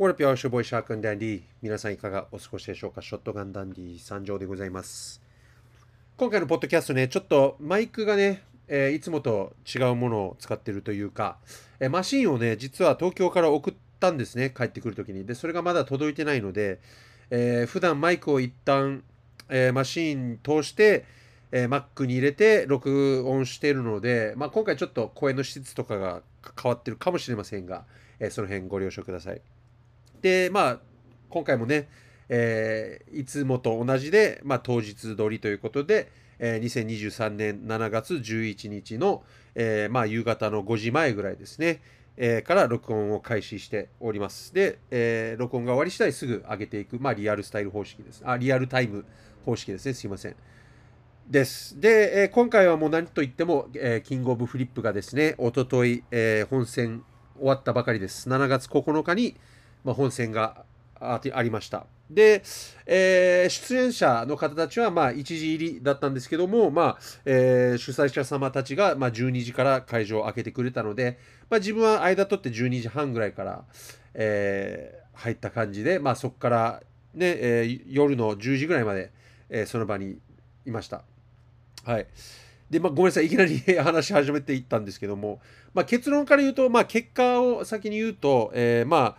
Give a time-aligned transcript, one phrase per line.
[0.00, 0.34] What up, y'all?
[0.34, 1.42] ショボイシャークンダンディ。
[1.60, 3.02] 皆さんいかがお過ごしでしょうか？
[3.02, 5.20] ショットガンダンディ参上でございます。
[6.16, 11.36] 今回のポッドキャストね、ちょっとマイクがね、えーいつもと違うものを使ってるというか、
[11.80, 15.26] えーマシンをね、実は東京から送ったんですね、帰ってくるときに。
[15.26, 16.80] で、それがまだ届いてないので、
[17.28, 19.04] えー普段マイクを一旦、
[19.50, 21.04] えーマシン通して、
[21.52, 26.22] えー Mac に入れて録音しているので、まあ、今回ちょっと声の質とかが
[26.58, 27.84] 変わってるかもしれませんが、
[28.18, 29.42] えーその辺ご了承ください。
[30.20, 30.80] で、まあ、
[31.28, 31.88] 今回もね、
[32.28, 39.22] えーいつもと同じで、まあ、当日撮りということで、えー2023年7月11日の、
[39.54, 41.82] えーまあ、夕方の5時前ぐらいですね、
[42.16, 44.54] えーから録音を開始しております。
[44.54, 48.22] で、え録音が終わり次第すぐ上げていく、まあ、リアルスタイル方式です。
[48.24, 49.04] あ、リアルタイム
[49.44, 49.94] 方式ですね。
[49.94, 50.36] すいません。
[51.28, 51.80] です。
[51.80, 57.04] で、え今回はもう何と言っても、えキングオブフリップがですね、おととい、え本戦
[57.38, 58.28] 終わったばかりです。
[58.28, 59.36] 7月9日に、
[59.84, 60.64] まあ、本戦が
[61.00, 61.86] ありました。
[62.10, 62.42] で、
[62.86, 73.64] えー出演者の方たちは、まあ、1時入りだったんですけども、まあ、えー主催者様たちが、まあ、12時から会場を開けてくれたので、まあ、自分は間取って12時半ぐらいから、
[74.14, 76.82] えー入った感じで、まあ、そこから、
[77.14, 79.12] ね、えー夜の10時ぐらいまで、
[79.48, 80.18] えーその場に
[80.66, 81.02] いました。
[81.84, 82.06] はい。
[82.70, 85.40] で、まあ、ごめんなさい、いきなり 話し始めていったんですけども、
[85.74, 89.16] まあ、結論から言うと、まあ、結果を先に言うと、えーま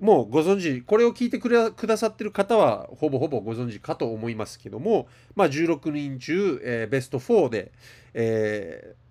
[0.00, 1.48] もうご存知、これを聞いてく
[1.86, 7.72] ださってる方は、ほぼほぼご存知かと思いますけども、まあ、16人中、えーベスト4で、
[8.14, 9.08] えー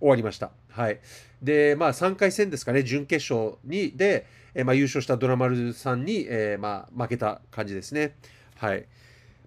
[0.00, 0.52] 終わりました。
[0.70, 1.00] はい。
[1.42, 8.14] で、まあ、3回戦ですかね、準決勝に、で、えーまあ、優勝したドラマルさんに、えーまあ、負けた感じですね。
[8.56, 8.86] はい。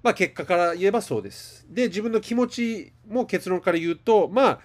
[0.03, 1.65] まあ、結果から言えばそうです。
[1.69, 4.59] で、自分の気持ちも結論から言うと、まあ、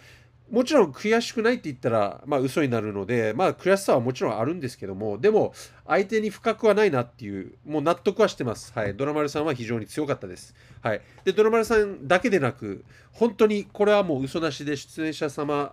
[0.51, 5.53] もちろん悔しくないって言ったら、まあ、嘘になるので、まあ、悔しさはもちろんあるんですけども、でも、
[5.87, 8.73] 相手に不覚はないなっていう、もう納得はしてます。
[8.73, 8.95] はい。
[8.95, 10.55] ドラマルさんは非常に強かったです。
[10.83, 11.01] はい。
[11.25, 15.73] で、ドラマルさんだけでなく、本当にこれはもう嘘なしで出演者様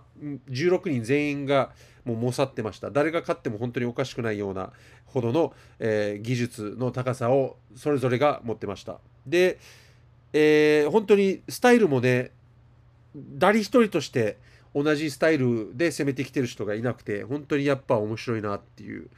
[0.50, 1.70] 16人全員が
[2.04, 2.90] もうもさってました。
[2.90, 4.72] 誰が勝っても本当におかしくないような
[5.06, 8.98] ほどの、えー技術の高さをそれぞれが持ってました。
[9.26, 9.58] で、
[10.32, 12.32] えー本当にスタイルもね、
[13.14, 14.38] 誰一人として
[14.74, 19.08] 同じスタイルで攻めてきてる人がいなくて、本当にやっぱ面白いなっていう、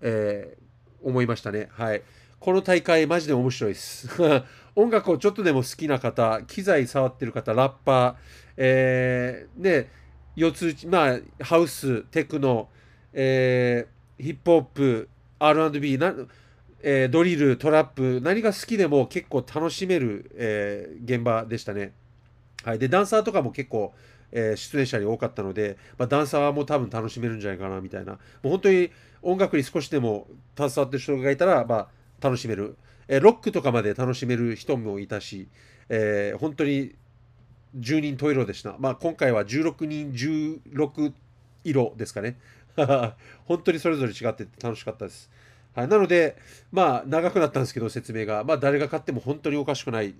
[0.00, 0.66] えー
[1.02, 1.68] 思いましたね。
[1.72, 2.02] はい。
[2.40, 4.08] この大会マジで面白いです。
[4.74, 8.14] 音楽をちょっとでも好きな方、機材触ってる方、ラッパー、
[8.56, 9.88] えー、ね、
[10.34, 12.68] 四つ打ち、まあ、ハウス、テクノ、
[13.12, 16.14] えーヒップホップ、R&B、な
[16.82, 21.92] えードリル、トラップ、何が好きでも結構楽しめる、えー現場でしたね。
[22.64, 22.78] はい。
[22.78, 23.94] で、ダンサーとかも結構、
[24.36, 28.12] えー出演者に多かったので、まあ、ダンサーも多分楽しめるんじゃないかなみたいな。
[28.12, 28.90] もう本当に
[29.22, 31.88] 音楽に少しでも携わってる人がいたら、まあ、
[32.20, 32.76] 楽しめる。
[33.08, 35.48] えーロックとかまで楽しめる人もいたし、
[35.88, 36.94] えー本当に
[37.78, 38.76] 10人十色でした。
[38.78, 41.12] まあ、今回は16人16
[41.64, 42.38] 色ですかね。
[43.46, 45.30] 本当にそれぞれ違ってて楽しかったです。
[45.74, 46.36] はい、なので、
[46.72, 48.44] まあ、長くなったんですけど、説明が。
[48.44, 50.14] まあ、誰が勝っても本当におかしくない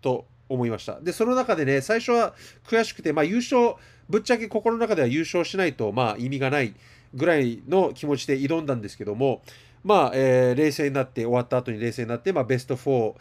[0.00, 1.00] と思いました。
[1.00, 2.34] で、その中でね、最初は
[2.66, 3.74] 悔しくて、まあ、優勝、
[4.08, 6.74] ぶっちゃけ心の中では優勝しないと、まあ、意味がない
[7.14, 9.42] ぐらいの気持ちで挑んだんですけども、
[9.84, 13.14] まあ、えー冷静になって、終わった後に冷静になって、まあ、ベスト4、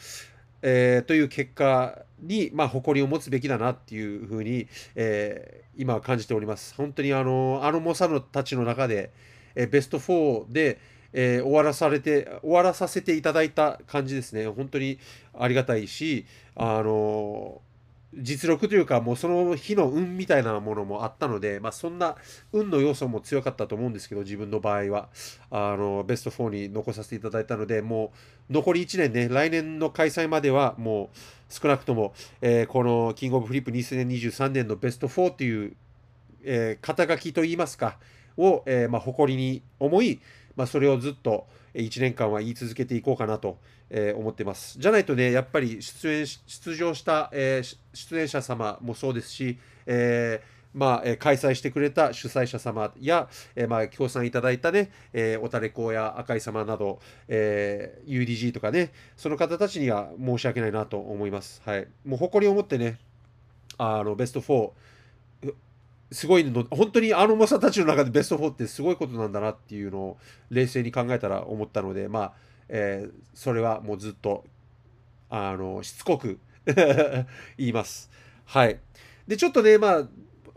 [0.61, 6.73] えーという結果に、まあ、誇りを持つべきだなっていうふうに、えー今は感じております。
[6.75, 9.11] 本当にあの、あの猛者たちの中で、
[9.53, 10.79] えーベスト4で、
[11.13, 14.47] えー終わらされて、終わらさせていただいた感じですね。
[14.47, 14.99] 本当に
[15.37, 16.25] ありがたいし、
[16.55, 17.61] あの
[18.13, 22.15] 実力というか、もうその日の運みたいなものもあったので、まあ、そんな
[22.53, 25.09] 運の要素も強かったと思うんですけど、自分の場合は、
[25.51, 28.11] あのベスト4に残させていただいたので、も
[28.49, 31.17] う残り1年ね、来年の開催までは、もう
[31.49, 35.75] 少なくとも、えこのキングオブフリップ2023年のベスト4という、
[36.43, 37.97] え肩書きといいますか、
[38.37, 40.21] を、えまあ、誇りに思い、
[40.57, 43.57] まあ、それをずっと1年間は言い続けていこうかなと、
[43.89, 44.77] え思ってます。
[44.79, 47.61] じゃないとね、やっぱり出演出場した、え
[47.93, 61.61] 出演者様もそうですし、えーまあ、開催してくれた主催者様や、えーまあ、協賛いただいたね、えー、おたれ子や赤井様など、えー UDG とかね、その方たちには申し訳ないなと思います。
[61.65, 61.87] はい。
[62.05, 62.99] もう誇りを持ってね、
[63.77, 64.71] あの、ベスト4、
[66.11, 70.17] すごいの、本当にあの猛者たちの中でベスト4ってすごいことなんだなっていうのを
[70.49, 72.33] 冷静に考えたら思ったので、まあ、
[72.69, 74.45] えーそれはもうずっと、
[75.29, 76.39] あの、しつこく
[77.57, 78.09] 言います。
[78.45, 78.79] はい。
[79.27, 80.07] で、ちょっとね、まあ、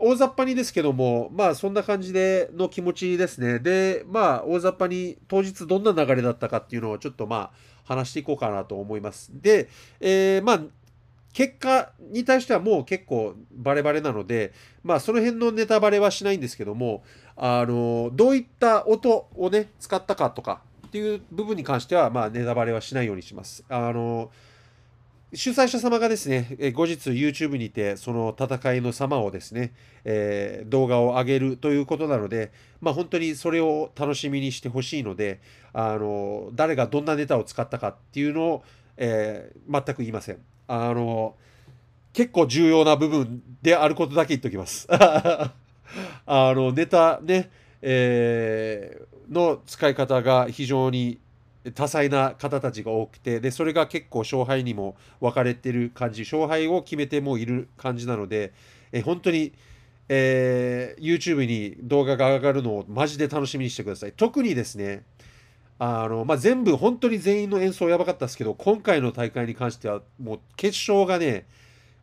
[0.03, 3.59] 大雑把にですけども、まあそんな感じでの気持ちですね。
[3.59, 7.51] で、まあ大雑把に当日どんな流れだったかっていうのをちょっとまあ
[7.83, 9.29] 話していこうかなと思います。
[9.31, 9.69] で、
[9.99, 10.61] えー、まあ
[11.33, 17.03] 結果に対してはもう結構バレバレなので、まあその辺のネタバレはしないんですけども、
[17.35, 23.63] あの、どういった音をね、使ったかとかっていう部分に関しては、まあネタバレはしないようにします。
[23.69, 24.31] あの、
[25.33, 29.73] 主催者様がですね、後日 YouTube にてその戦いの様をですね、
[30.03, 32.51] えー、動画を上げるということなので、
[32.81, 35.39] まあ、本当にそれを楽しみにしてほしいので
[35.71, 38.63] あの誰がどんなネタを使ったかっていうのを、
[38.97, 41.35] えー、全く言いませんあの
[42.13, 44.87] 結構重要な部分であることだけ言っておきます。
[46.25, 47.49] あのネタね、
[47.81, 51.19] えー、の使い方が非常に
[51.75, 58.53] 多彩な方たちが多くてでそれが結構勝敗にも分かれてる感じ勝敗を決めてもいる感じなので
[58.91, 59.53] え本当に、
[60.09, 64.13] えー、YouTube に動画が上がるのをマジで楽しみにしてください。
[64.13, 65.03] 特にですね
[65.83, 71.47] あの、まあ、全部本当に全員の演奏やばかったですけど今回の大会に関してはもう決勝がね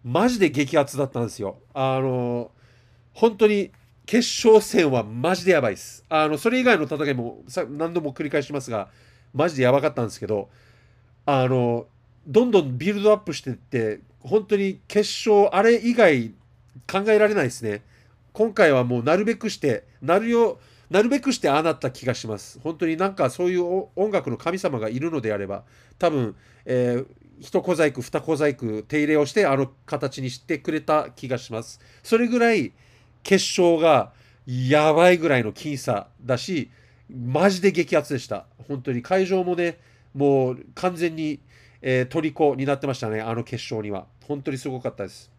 [0.03, 2.51] マジで激アツだったんですよあの
[3.15, 3.71] 本当に
[4.05, 6.03] 決勝戦はマジでやばいです。
[6.09, 8.89] あのそれ以外の戦いも何度も繰り返しますが、
[9.35, 10.49] マジでやばかったんですけど
[11.27, 11.87] あの
[12.27, 16.31] どんどんビルドアップしていって本当に決勝あれ以外
[16.91, 17.83] 考えられないですね
[18.33, 20.59] 今回はもうなるべくしてなるよ
[20.91, 25.65] なるべくしてああなった気がします本当になんかそういう音楽の神様がいるのであれば
[25.99, 27.07] 多分、えー、
[27.41, 32.73] 一小細工二小細工手入れをしてあの形にしてくれた気がしますそれぐらい
[33.23, 34.13] 決勝が
[34.47, 36.71] やばいぐらいの僅差だし
[37.11, 38.45] マジで激アツでした。
[38.69, 39.79] 本当に会場もね、
[40.15, 41.41] もう完全に、
[41.81, 44.07] えー、虜になってましたね、あの決勝には。
[44.27, 45.31] 本当にすごかったです。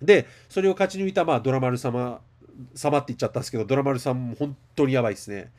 [0.00, 2.20] で、それを勝ち抜いた、まあ、ドラマル様、
[2.74, 5.52] 様って言っちゃったんですけど、ドラマルさんも本当にやばいですね。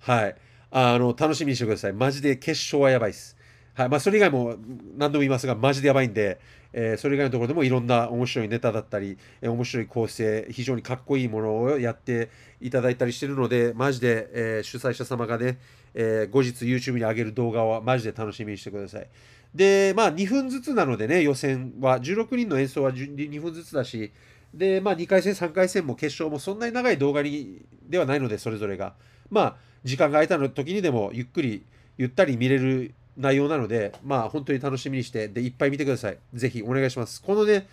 [0.00, 0.36] はい。
[0.70, 1.92] あの、楽しみにしてください。
[1.92, 3.36] マジで決勝はやばいです。
[3.74, 4.56] はいまあ、それ以外も
[4.96, 6.40] 何度も言いますが、マジでやばいんで、
[6.72, 12.30] えー、それ以外のところでもいろんな面白いネタだったり、えー、面白い構成、非常にかっこいいものをやって
[12.60, 15.58] いただいたりしてるので、マジで、えー、主催者様がね、
[15.94, 19.06] え後日 YouTube に上げる動画はマジで楽しみにしてください。
[19.54, 24.12] で、まあ2分ずつなのでね、予選は、16人の演奏は2分ずつだし、
[24.58, 28.94] で、まあ2回戦、3回戦も決勝もそんなに長い動画にではないので、それぞれが。
[29.30, 31.64] まあ、時間が空いたの時にでもゆっくり、
[31.96, 36.18] ゆったり見れる内容なので、まあ本当に楽しみにして、で、いっぱい見てください。
[36.34, 37.22] ぜひお願いします。
[37.22, 37.68] このね、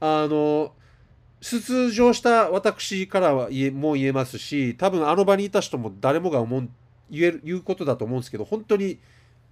[0.00, 0.72] あの、
[1.40, 6.68] 出場した私からは言えも言えますし、多分あの場にいた人も誰もが思う
[7.08, 8.98] 言える言うことだと思うんですけど、本当に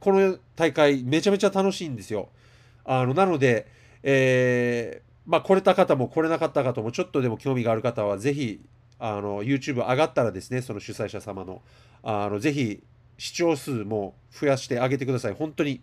[0.01, 2.31] この大会めちゃめちゃ楽しいんですよ。
[2.85, 3.67] あのなので、
[4.03, 8.61] えー、まあ来れた方も来れなかった方もちょっとでも興味がある方はぜひ
[8.99, 11.63] あの YouTube 上がったらですね、その主催者様の、
[12.03, 12.83] あのぜひ
[13.19, 15.35] 視聴数も増やしてあげてください。
[15.35, 15.81] 本当に、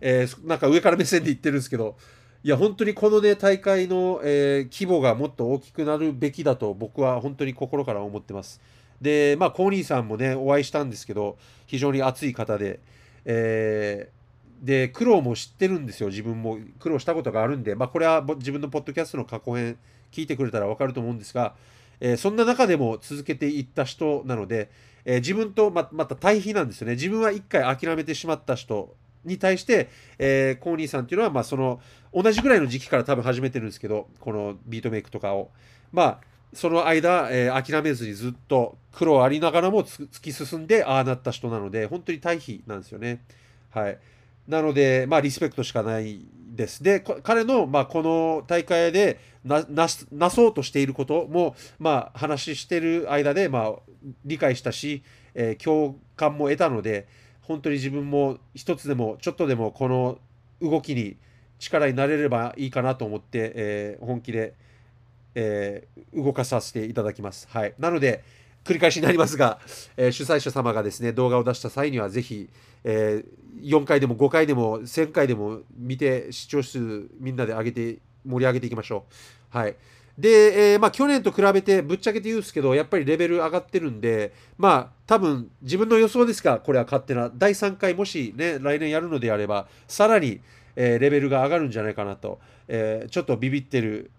[0.00, 1.96] えー、なんか上から目線で言ってるんですけど、
[2.44, 8.60] いや、本当にこのね、大会の、えー、規模がもっと大きくなるべきだと僕は本当に心から思ってます。
[9.00, 11.36] で、まあ、コーニーさんもね、お会いしたんですけど、
[11.66, 12.80] 非常に熱い方で、
[13.24, 14.21] えー、
[14.62, 19.76] で、苦労も知ってるんですよ、自分も苦労したことがあるんで、まあ、これは自分のポッドキャストの過去編
[20.12, 21.54] 聞いてくれたら分かると思うんですが、
[22.00, 24.70] えー、そんな中でも続けていった人なので、
[25.04, 26.94] えー、自分とままた対比なんですよね。
[26.94, 28.94] 自分は一回諦めてしまった人
[29.24, 29.88] に対して、
[30.18, 31.80] えー、コーニーさんっていうのは、まあ、その
[32.12, 35.50] 同じぐらいの時期から多分始めてるんですけど、このビートメイクとかを。
[35.92, 36.20] まあ、
[36.52, 43.22] その間、えー、諦めずにずっと苦労ありながらも突き進んでああなった人なので、本当に対比なんですよね。
[43.70, 43.98] はい。
[44.46, 46.20] なので、まあ、リスペクトしかない
[46.54, 46.82] です。
[46.82, 49.64] で、彼の、まあ、この大会でな
[50.12, 53.72] なそうとしていることも、まあ、話してる間で、まあ、
[54.24, 55.02] 理解したし、
[55.34, 57.06] えー、共感も得たので、
[57.42, 60.18] 本当に自分も一つでも、ちょっとでもこの
[60.60, 61.16] 動きに
[61.58, 64.54] 力になれればいいかなと思って、えー、本気で、
[65.34, 67.48] えー、動かさせていただきます。
[67.50, 67.74] はい。
[67.78, 68.22] なので、
[68.64, 69.58] 繰り返しになりますが、
[69.96, 72.48] えー、主催者様がですね、動画を出した際には、ぜひ、
[72.84, 79.04] えー、4回でも5回でも1000回でも見て、視聴数みんなで上げて、盛り上げていきましょ
[79.52, 79.56] う。
[79.56, 79.76] はい。
[80.18, 90.40] で、えー、まあ、去年と比べてぶっちゃけて言うんですけど、やっぱりレベル上がってるんで、まあ、多分自分の予想ですが、これは勝手な、第3回もしね、来年やるのであれば、さらに、
[90.76, 94.10] え、レベルが上がるんじゃないかなと、え、ちょっとビビってる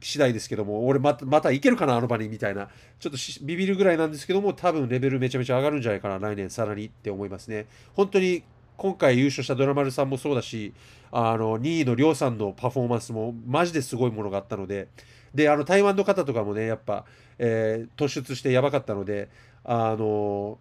[0.00, 7.66] 次第ですけども、俺またまたいけるかな、あの場にみたいな、ちょっとビビるぐらいなんですけども、多分レベルめちゃめちゃ上がるんじゃないかな、来年さらにって思いますね。
[7.94, 8.42] 本当に
[8.76, 10.72] 今回優勝したドラマルさんもそうだし、
[11.12, 14.88] あの、2位のりょうさんのパフォーマンスもマジですごいものがあったので、
[15.34, 17.04] で、あの、台湾の方とかもね、やっぱ、
[17.38, 19.28] えー突出してやばかったので、
[19.64, 20.58] あの、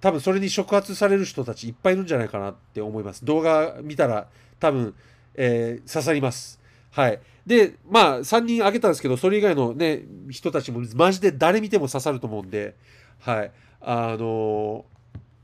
[0.00, 3.24] 多分それに触発される人たちいっぱいいるんじゃないかなって思います。
[3.24, 4.94] 動画見たら多分、
[5.34, 6.61] えー刺さります。
[6.92, 7.20] はい。
[7.46, 12.76] で、まあ、3人挙げたんですけど、それ以外のね、人たちもマジで誰見ても刺さると思うんで、
[13.18, 13.52] はい。
[13.84, 14.84] あの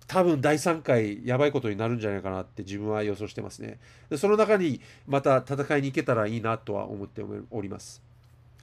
[0.06, 3.78] 多分第3回やばいことになるんじゃないかなって自分は予想してますね。
[4.08, 8.02] でその中にまた戦いに行けたらいいなとは思っております。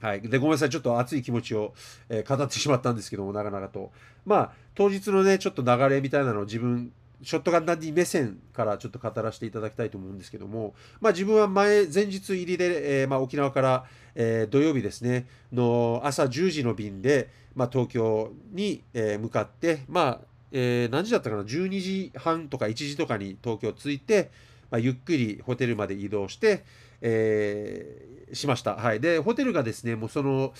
[0.00, 1.72] はい、でごめんなさい、ちょっと熱い気持ちを、
[2.08, 3.92] えー語ってしまったんですけども、長々と。
[4.26, 6.92] まあ、当日のね、ちょっと流れみたいなのを自分、
[7.22, 20.20] ショットガンダンディ目線からちょっと語らせていただきたいと思うんですけども、まあ、自分は前、前日入りで、えーまあ、沖縄から、えー土曜日ですね、の朝10時の便で、まあ、東京に、えー向かって、まあ、
[20.52, 24.30] え何時だったかな、12時半とか1時とかに東京着いて、
[24.70, 26.64] ま、ゆっくりホテルまで移動して、
[27.00, 28.76] えしました。
[28.76, 29.00] はい。
[29.00, 30.52] で、ホテルがですね、もうその、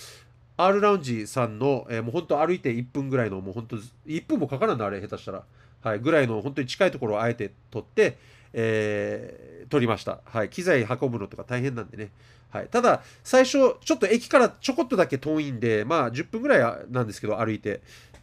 [0.56, 5.44] R ラウンジさんの、えもう本当歩いて1分ぐらいの、もう本当、1分もかからんの、あれ、下手したら。
[5.82, 5.98] はい。
[6.00, 8.18] ぐらいの、本当に近いところをあえて取って、
[8.52, 10.20] えー撮りました。
[10.26, 10.48] はい。
[10.48, 12.10] 機材運ぶのとか大変なんでね。
[12.50, 12.68] はい。
[12.68, 17.80] ただ、最初、ちょっと駅からちょこっとだけ遠いんで、まあ、10分ぐらいなんですけど、歩いて。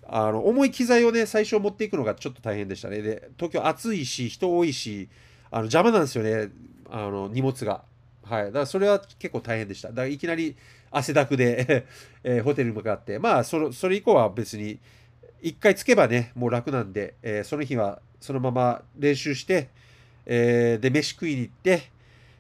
[0.08, 3.02] あの、重い機材をね、最初持っていくのがちょっと大変でしたね。
[3.02, 5.10] で、東京暑いし、人多いし、
[5.52, 6.50] あの、邪魔なんですよね。
[6.90, 7.84] あの、荷物が。
[8.24, 8.46] はい。
[8.46, 9.90] だからそれは結構大変でした。
[9.90, 10.56] だからいきなり
[10.92, 11.86] 汗だくで、
[12.24, 14.80] えーホテルに向かって、まあその、それ以降は別に、
[15.44, 19.68] 一回つけばね、もう楽なんで、えーその日はそのまま練習して、
[20.26, 21.92] えーで、飯食いに行って、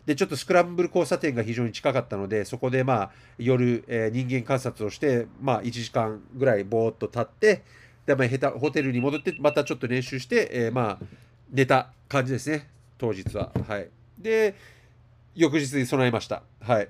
[0.05, 7.63] で、ちょっとスクランブル交差点が非常に近かったので、そこでまあ夜、えー人間観察をして、まあ1時間ぐらいぼーっと立って、
[8.05, 11.05] で、まあ、下手ホテルに戻って、またちょっと練習して、えーまあ
[11.51, 13.51] 寝た感じですね、当日は。
[13.67, 13.89] はい。
[14.17, 14.55] で、
[15.35, 16.43] 翌日に備えました。
[16.61, 16.89] はい。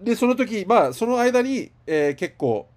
[0.00, 2.68] で、その時、まあ、その間に、えー結構、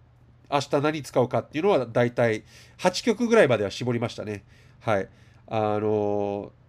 [0.53, 2.43] 明日何使うかっていうのは、大体
[2.77, 4.43] 8曲ぐらいまでは絞りましたね。
[4.79, 5.09] はい。
[5.47, 6.63] あのー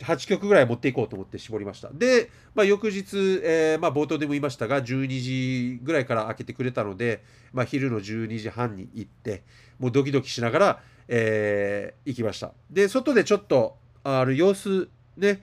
[0.00, 1.88] 8曲ぐらい持っていこうと思って絞りました。
[1.92, 9.44] で、まあ、翌日、えーまあ、冒頭でも言いましたが、12時ぐらいから開けてくれたので、まあ、昼の12時半に行って、
[9.78, 12.52] もうドキドキしながら、えー行きました。
[12.70, 15.40] で、外でちょっと、あの様子ね、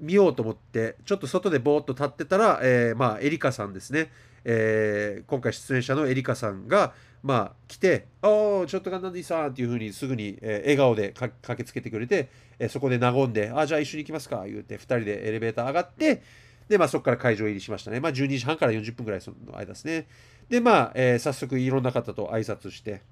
[0.00, 4.10] 見ようと思って、ちょっと外でぼーっと立ってたら、えーまあ、エリカさんですね。
[4.44, 16.22] えー今回出演者のエリカさんが、まあ、来て、おー、ちょっとガンダンディさんっていうふうにすぐに、えー笑顔で駆けつけてくれて、えーそこで和んで、あ、じゃあ一緒に行きますか、言うて、2人でエレベーター上がって、
[16.68, 18.00] で、まあ、そこから会場入りしましたね。
[18.00, 20.06] まあ、12時半から40分ぐらいその間ですね。
[20.48, 23.02] で、まあ、えー早速いろんな方と挨拶して、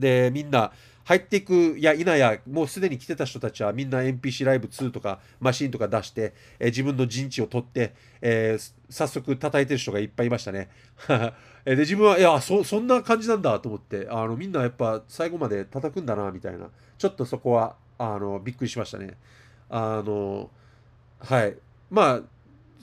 [0.00, 0.72] で、みんな
[1.04, 10.68] 入っていくや否や、もうすでに来てた人たちはみんな NPC ライブ2とかマシンとか出して、えー自分の陣地を取って、えー早速叩いてる人がいっぱいいましたね。
[11.64, 16.68] で、自分は、いや、そ、そんな感じなんだと思って、あの、みんなやっぱ最後まで叩くんだな、みたいな。
[16.98, 19.16] ちょっとそこは、あの、びっくりしましたね。
[19.68, 20.50] あの、
[21.18, 21.56] はい。
[21.90, 22.20] まあ、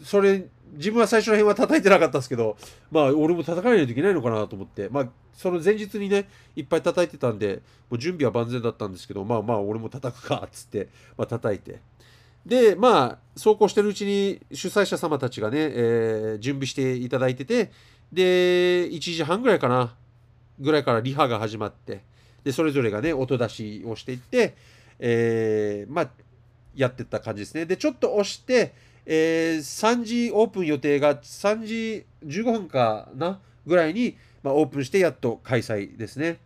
[0.03, 2.57] それ、自分は最初の辺は叩いてなかったんですけど、
[2.91, 11.79] まあ、俺も叩かないといけないのかなと思って、まあ、その前日にね、いっぱい叩いてたんで、もう準備は万全だったんですけど、まあまあ、俺も叩くか、っつって、まあ、叩いて。
[12.43, 17.71] で、まあ、そうこうしてるうちに主催者様たちがね、えー準備していただいてて、
[18.11, 19.95] で、1時半ぐらいかな、
[20.59, 22.01] ぐらいからリハが始まって、
[22.43, 24.55] で、それぞれがね、音出しをしていって、
[24.97, 26.09] えーまあ、
[26.75, 27.67] やってった感じですね。
[27.67, 28.73] で、ちょっと押して、
[29.05, 36.39] えー3時オープン予定が3時15分かなぐらいに、まあ、オープンしてやっと開催ですね。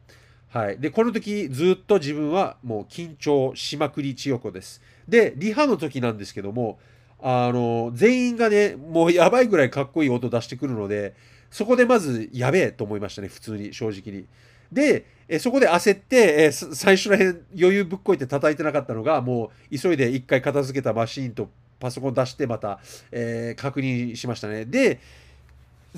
[0.50, 0.80] はい。
[0.80, 4.82] で、この時ずっと自分はもう緊張しまくり千代子です。
[5.08, 6.78] で、リハの時なんですけども、
[7.22, 11.14] あの、全員がね、もうやばいぐらいかっこいい音出してくるので、
[11.52, 14.26] そこでまずやべえと思いましたね、普通に、正直に。
[14.72, 22.80] で、えそこで焦って、え最初らへん余裕ぶっこいて叩いてなかったのが、もう急いで一回片付けたマシーンとパソコン出してまた、
[23.12, 24.66] えー確認しましたね。
[24.66, 25.00] で、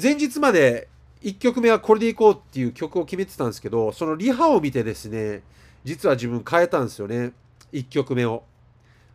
[0.01, 0.87] 前日まで
[1.23, 5.41] 1曲目はこれでいこうっていう曲を決めてたんですけど、そのリハを見てですね、
[5.85, 7.31] 実は自分変えたんですよね、
[7.71, 8.43] 1曲目を。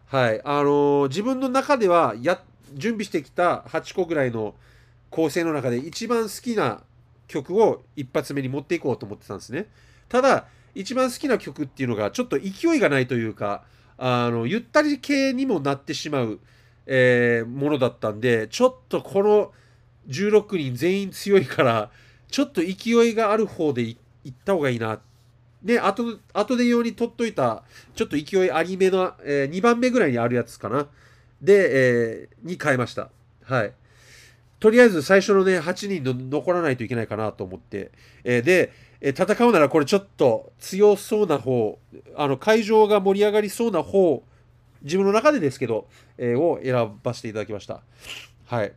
[0.07, 0.41] はい。
[0.43, 2.41] あのー自分の中ではや、
[2.75, 4.55] 準備してきた8個ぐらいの
[5.11, 6.83] 構成の中で一番好きな
[7.27, 9.69] 曲を一発目に持っていこうと思ってたんですね。
[10.09, 13.65] ただ、一番好きな曲っていうのがちょっと勢いがないというか、
[13.99, 16.41] あの、ゆったり系にもなってしまう、
[16.87, 19.53] えーものだったんで、ちょっとこの
[20.09, 21.91] 16人全員強いから、
[22.31, 23.97] ちょっと勢いがある方でい
[24.29, 25.01] った方がいいな
[25.63, 30.87] で、後、後で用に取っといた、ちょっと勢いありめの、えー、2番目ぐらいにあるやつかな。
[31.43, 33.11] で、えー、に変えました。
[33.45, 33.73] はい。
[34.61, 37.91] とりあえず最初のね、8人の残らないといけないかなと思って。
[38.25, 41.79] えー、で、えー、戦うならこれちょっと強そうな方、
[42.17, 44.23] あの、会場が盛り上がりそうな方、
[44.83, 45.89] 自分の中でですけど、
[46.19, 47.83] えー、を選ばせていただきました。
[48.47, 48.73] はい。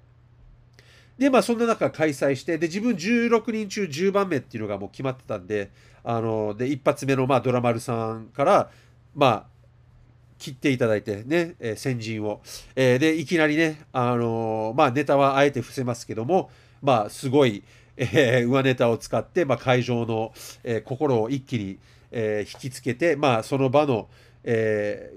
[1.17, 5.69] で、まあ、そんな中開催して、で、自分16人中10番目っていうのがもう決まってたんで、
[6.03, 8.71] あの、で、一発目の、まあ、ドラマルさんから、
[9.15, 9.45] まあ、
[10.39, 12.41] 切っていただいてね、えー、先陣を。
[12.75, 16.49] えー、で、いきなりね、あのー、まあ、ネタはあえて伏せますけども、
[16.81, 17.63] まあ、すごい、
[17.97, 21.77] え、上ネタを使って、まあ、会場の、え、心を一気に、
[22.11, 24.09] え、引きつけて、まあ、その場の、
[24.43, 25.11] え、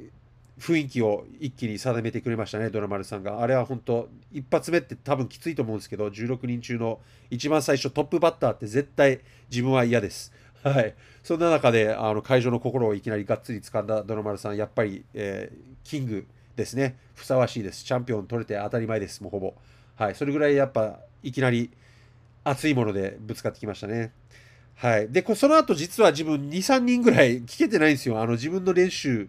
[0.65, 3.43] 雰囲気を一気に定めてくれましたね、ドラマルさんが。
[3.43, 10.33] あれは本当、一発目って多分きついと思うんですけど、16人中の一番最初トップバッターって絶対自分は嫌です。
[10.65, 10.95] はい。
[11.23, 16.97] そんな中で、あの会場の心をいきなりがっつり掴んだドラマルさん、やっぱり、えー、キングですね。
[17.15, 17.85] ふさわしいです。
[17.85, 19.55] チャンピオン取れて当たり前です、もうほぼ。
[19.97, 20.15] はい。
[20.15, 21.71] それぐらいやっぱ、いきなり
[22.43, 24.13] 熱いものでぶつかってきましたね。
[24.77, 25.11] はい。
[25.11, 28.19] で、その後実は自分2、3人ぐらい聞けてないんですよ。
[28.23, 29.29] あの自分の練習。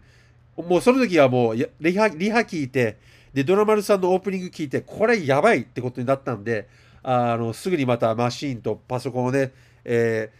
[0.57, 2.97] もうその時はもうリハリハ聞いて、
[3.33, 6.69] で、ドラマルさんのオープニング聞いて、これやばいってことになったんで、
[7.03, 9.51] あのすぐにまたマシーンとパソコンをね、
[9.83, 10.31] え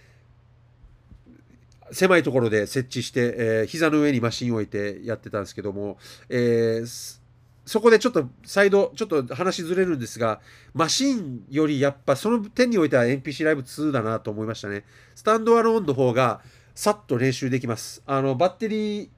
[1.92, 5.98] ー、狭いところで設置して、えー、膝の上にマシンを置いてやってたんですけども、
[6.30, 7.20] えー、
[7.66, 10.40] そこでちょっと再度、ちょっと話ずれるんですが、
[10.74, 14.86] マシンよりやっぱその点においては NPC ライブ2だなと思いましたね。
[15.16, 16.42] スタンドアローンの方が
[16.74, 18.02] さっと練習できます。
[18.06, 19.10] あの、バッテリー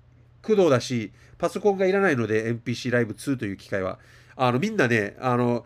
[0.41, 3.99] 駆動だし、パソコンがいらないので NPC ライブ2という機械は。
[4.35, 5.65] あの、みんなね、あの、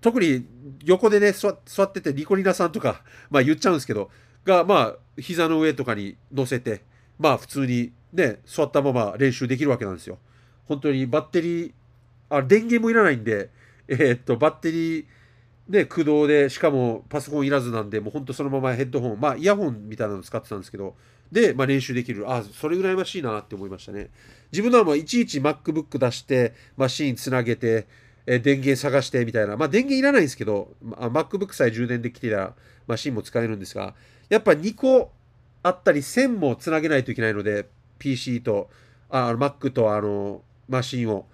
[0.00, 0.44] 特に
[0.84, 4.10] 横でね、座ってて、ニコリナさんとか、まあ言っちゃうんですけど、
[4.44, 6.82] が、まあ、膝の上とかに乗せて、
[7.18, 10.18] まあ普通にね、座ったまま練習できるわけなんですよ。
[10.66, 11.72] 本当にバッテリー、
[12.30, 13.50] あ電源もいらないんで、
[13.88, 15.06] えー、っと、バッテリー、
[15.68, 20.96] ね、駆動で、しかもパソコンいらずなんで、もうほんとそのままヘッドホン、まあイヤホンみたいなの使ってたんですけど、
[21.32, 22.30] で、まあ、練習できる。
[22.30, 24.10] あ、それぐらいましいなって思いましたね。
[24.52, 27.86] 自分のはもういちいち MacBook 出して、マシーンつなげて、
[28.26, 29.56] え電源探してみたいな。
[29.56, 32.54] まあ、電源いらないんですけど、まあ、MacBook さえ充電できてたら、
[32.86, 33.94] マシンも使えるんですが、
[34.28, 35.10] やっぱ2個
[35.62, 37.66] あったり、線もつなげないといけないので、
[37.98, 38.68] PC と、
[39.08, 41.26] あ Mac とあの、マシンを。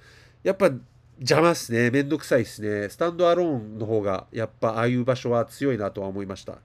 [0.44, 0.70] やっぱ
[1.18, 1.90] 邪魔っすね。
[1.90, 2.88] めんどくさいっすね。
[2.88, 6.58] スタンドアローンの方が、やっぱああいう場所は強いなとは思いました。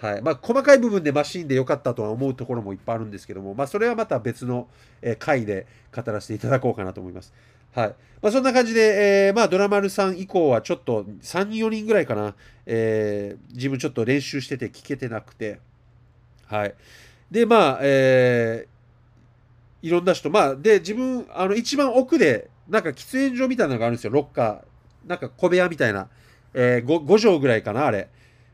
[0.00, 4.66] はいまあ、細かい部分でマシンで良かったとは思うところもいっぱいあるんですけども、まあ、それはまた別の、
[5.02, 7.34] え回で語らせていただこうかなと思います。
[7.74, 12.34] はいまあ、そんな感じで、えー、まあ、ドラマルさん以降はちょっと3、4人ぐらいかな、
[12.66, 15.60] えー、自分ちょっと練習してて聞けてなくて、
[16.46, 16.74] はい。
[17.30, 25.08] で、まあ、えー、いろんな人、まあ、で、自分、あの、一番奥で、なんか喫煙所みたいなのがあるんですよ、ロッカー。
[25.08, 26.08] なんか小部屋みたいな。
[26.52, 28.08] えー、5, 5畳ぐらいかな、あれ。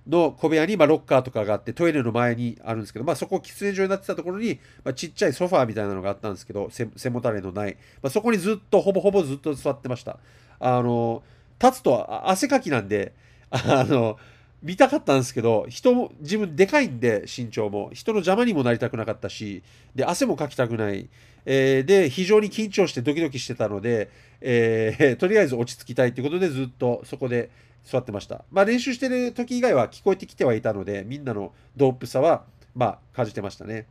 [0.09, 10.19] の小部屋に、まあ、ロッカーとかがあってトイレの前にあるんですけど、まあ、そこ喫煙所になってたところに、まあ、ちっちゃいソファーみたいなのがあったんですけど背もたれのない、まあ、そこにずっとほぼほぼずっと座ってました。
[10.59, 11.23] あの
[11.63, 13.13] 立つと汗かきなんで
[13.51, 14.19] あの
[14.63, 17.91] 見たかったんですけど人も自分でかいんで身長も。
[17.93, 19.63] 人の邪魔にもなりたくなかったし
[19.95, 21.09] で汗もかきたくない、
[21.45, 27.51] えー、で非常に緊張してドキドキしてたので、えー、とりあえず落ち着きたいということでずっとそこで
[27.87, 28.45] 座ってました。
[28.51, 32.45] まあ、練習してる時以外は聞こえてきてはいたので、みんなのドープさは、
[32.75, 33.87] まあ、感じてましたね。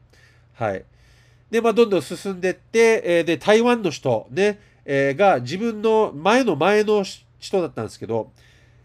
[0.53, 0.83] はい。
[1.49, 7.03] で、まあ、どんどん進んでって、えー、で、台湾の人ね、えー、が自分の前の前の
[7.39, 8.31] 人だったんですけど、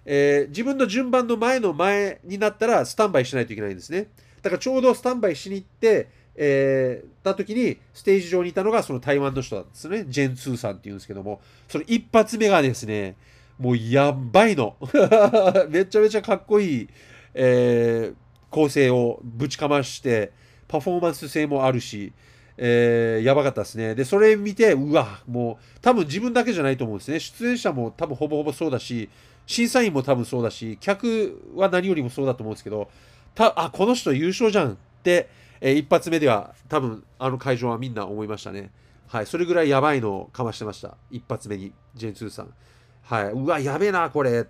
[0.05, 4.09] えー、自分の順番の前の前になったらスタンバイしないといけないんですね。
[4.43, 10.05] だからちょうどスタンバイしに行って、えー、た時にステージ上にいたのがその台湾の人だったんですね。
[10.09, 13.17] ジェンツーさんっていうんですけども、その一発目がですね、
[13.61, 14.77] もうやばいの。
[15.69, 16.89] めちゃめちゃかっこいい、
[17.35, 18.15] えー、
[18.49, 20.33] 構成をぶちかまして、
[20.67, 22.13] パフォーマンス性もあるし、
[22.57, 23.95] えー、やばかったですね。
[23.95, 27.21] で、それ見て、うわ、もう、多分自分だけじゃないと思うんですね。
[27.21, 29.11] 出演者も多分ほぼほぼそうだし、
[29.47, 32.89] 審査員も多分そうだし、客は何よりもそうだと思うんですけど、
[33.35, 35.29] たあ、この人優勝じゃんって、
[35.61, 38.71] えー、一発目では多分あの会場はみんな思いましたね。
[39.07, 40.97] はい、それぐらいやばいのをかましてました。
[41.11, 42.55] 一発目に、ジェンツーさん。
[43.03, 44.47] はい、うわ、やべえな、これ、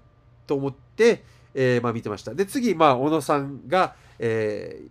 [0.47, 2.35] と思って、えー、まあ、見てました。
[2.35, 4.83] で、次、まあ、小野さんが、え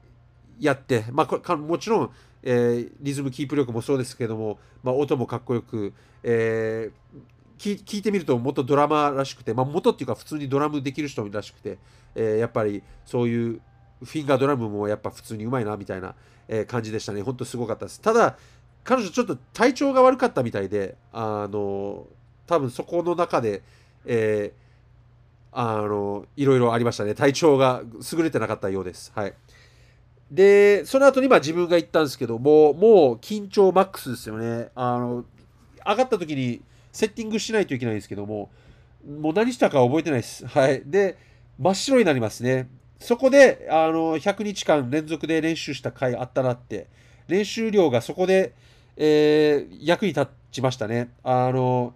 [0.59, 2.11] ー、やって、まあ、これもちろん、
[2.43, 5.93] えー、リズムキープ力もそうですけども、まあ、音もかっこよく、
[6.23, 11.77] えー、聞いてみると元ドラマらしくて、まあ、元っていうか普通にドラムできる人らしくて、
[12.15, 13.61] えー、やっぱりそういう
[14.03, 16.15] フィンガードラムもやっぱ普通にうまいなみたいな、
[16.47, 17.21] え感じでしたね。
[17.21, 18.01] 本当すごかったです。
[18.01, 18.37] ただ、
[18.83, 22.07] 彼女ちょっと体調が悪かったみたいで、あの、
[22.49, 23.61] 多分そこの中で、
[24.05, 24.69] えー
[25.51, 27.15] あの、いろいろありましたね。
[27.15, 27.81] 体調が
[28.11, 29.11] 優れてなかったようです。
[29.15, 29.33] はい。
[30.31, 34.69] で、その後にまあ自分が行ったんですけども、もう緊張マックスですよね。
[34.75, 35.25] あの、
[35.85, 38.51] 上がった時にセッティングしないといけないんですけども、
[39.07, 40.45] もう何したか覚えてないです。
[40.45, 40.83] はい。
[40.85, 41.17] で、
[41.57, 42.69] 真っ白になりますね。
[42.99, 46.87] そこで、あの、100日間連続で練習した回あったなって、
[47.27, 48.53] 練習量がそこで、
[48.97, 51.09] えー役に立ちましたね。
[51.23, 51.93] あの、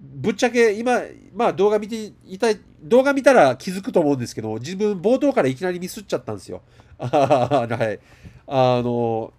[0.00, 1.00] ぶっちゃけ今、
[1.34, 6.62] まあ動画見ていたい、動画見たら気づくと思うんですけど、自分冒頭からいきなりミスっちゃったんですよ。
[6.98, 8.00] はい。
[8.46, 9.32] あの、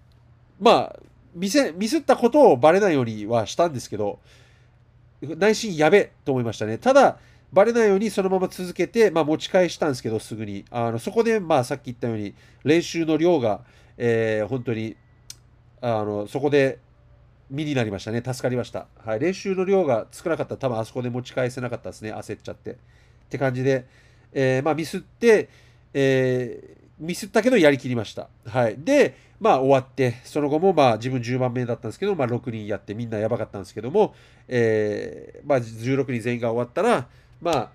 [0.59, 0.99] まあ、
[1.33, 4.19] ミスミスったことをバレないようにはしたんですけど、
[5.21, 6.77] 内心やべと思いましたね。
[6.77, 7.17] ただ、
[7.51, 10.65] バレないようにそのまま続けて、まあ、持ち返したんですけど、すぐに。
[10.69, 13.61] あのそこで、まあ、さっき言ったように、練習の量が、
[13.97, 14.95] えー本当に、
[15.81, 16.79] あの、そこで、
[17.49, 18.21] 身になりましたね。
[18.25, 18.87] 助かりました。
[19.05, 19.19] はい。
[19.19, 22.13] 練習の量が少なかったら、多分あそこで持ち返せなかったですね。
[22.13, 22.71] 焦っちゃって。
[22.71, 22.75] っ
[23.29, 23.85] て感じで、
[24.33, 25.49] えーまあ、ミスって、
[25.93, 28.27] えーミスったけどやりきりました。
[28.45, 28.75] はい。
[28.77, 34.13] で、まあ終わって、その後もまあ自分10番目だったんですけど、まあ6人やってみんなやばかったんですけども、
[34.49, 37.07] えーまあ16人全員が終わったら、
[37.41, 37.71] まあ、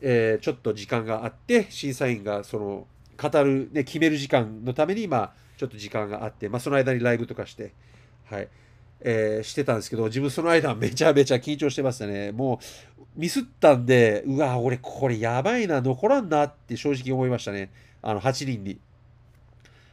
[0.00, 2.86] えちょっと時間があって、審査員がその
[3.20, 7.72] 語る、ね、決める時間のために、まあちょっと時間があって、まあその間にライブとかして、
[8.30, 8.48] はい。
[9.00, 12.32] えーしてたんですけど、自分その間めちゃめちゃ緊張してましたね。
[12.32, 12.60] も
[12.98, 17.70] うミスったんで、うわ、俺これやばいな、残らんなって正直思いましたね。
[18.02, 18.78] あの、8人に。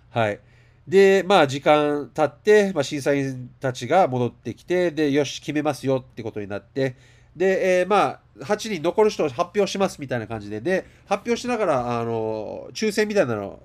[0.10, 0.40] はい。
[0.88, 6.96] で、まあ、時間経って、まあ、審査員たちが戻ってきて、で、よし、決めますよってことになって、
[7.36, 13.64] で、えーまあ、8人残る人を発表しますみたいな感じで、で、発表しながら、あの、抽選みたいなのを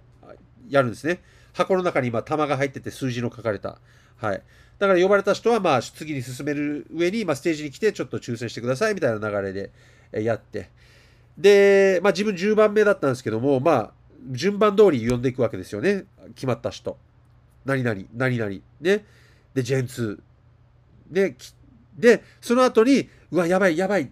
[0.69, 1.21] やるんですね。
[1.53, 3.79] 箱の中に今、玉が入ってて、数字の書かれた。
[4.17, 4.43] はい。
[4.79, 9.73] だから呼ばれた人は、まあ、次に進める上に、まあ、ステージに来て、ちょっと抽選してくださいみたいな流れで
[10.13, 10.71] やって。
[11.37, 13.93] で、まあ、自分10番目だったんですけども、まあ、
[14.31, 16.05] 順番通り呼んでいくわけですよね。
[16.35, 16.97] 決まった人。
[17.65, 18.51] 何々、何々。
[18.81, 19.05] ね。
[19.55, 20.19] で、ジェン2。
[21.11, 21.37] で、
[21.97, 24.09] で、その後に、うわ、やばい、やばいっ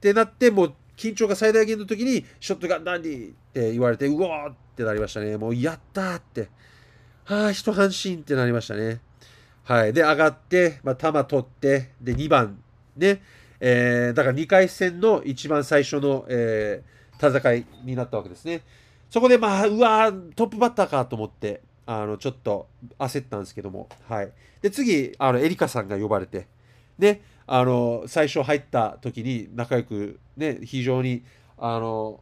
[0.00, 5.36] てなって、もう、緊張が最大限の時に、ショットガンダンディって言われて、うわーってなりましたね。
[5.36, 6.48] もう、やったーって。
[7.24, 9.00] はあ、一安心ってなりましたね。
[9.64, 9.92] はい。
[9.92, 12.62] で、上がって、まあ、球取って、で、2番、
[12.96, 13.22] ね。
[13.64, 16.92] えーだから2回戦の一番最初の、えー
[17.24, 18.62] 戦いになったわけですね。
[19.08, 22.66] そこで、まあ、うわトップバッターかと思って、あの、ちょっと
[22.98, 24.32] 焦ったんですけども、はい。
[24.60, 26.48] で、次、あの、エリカさんが呼ばれて、
[26.98, 31.22] で、あの、最初入った時に仲良く、ね、非常に、
[31.58, 32.18] あの、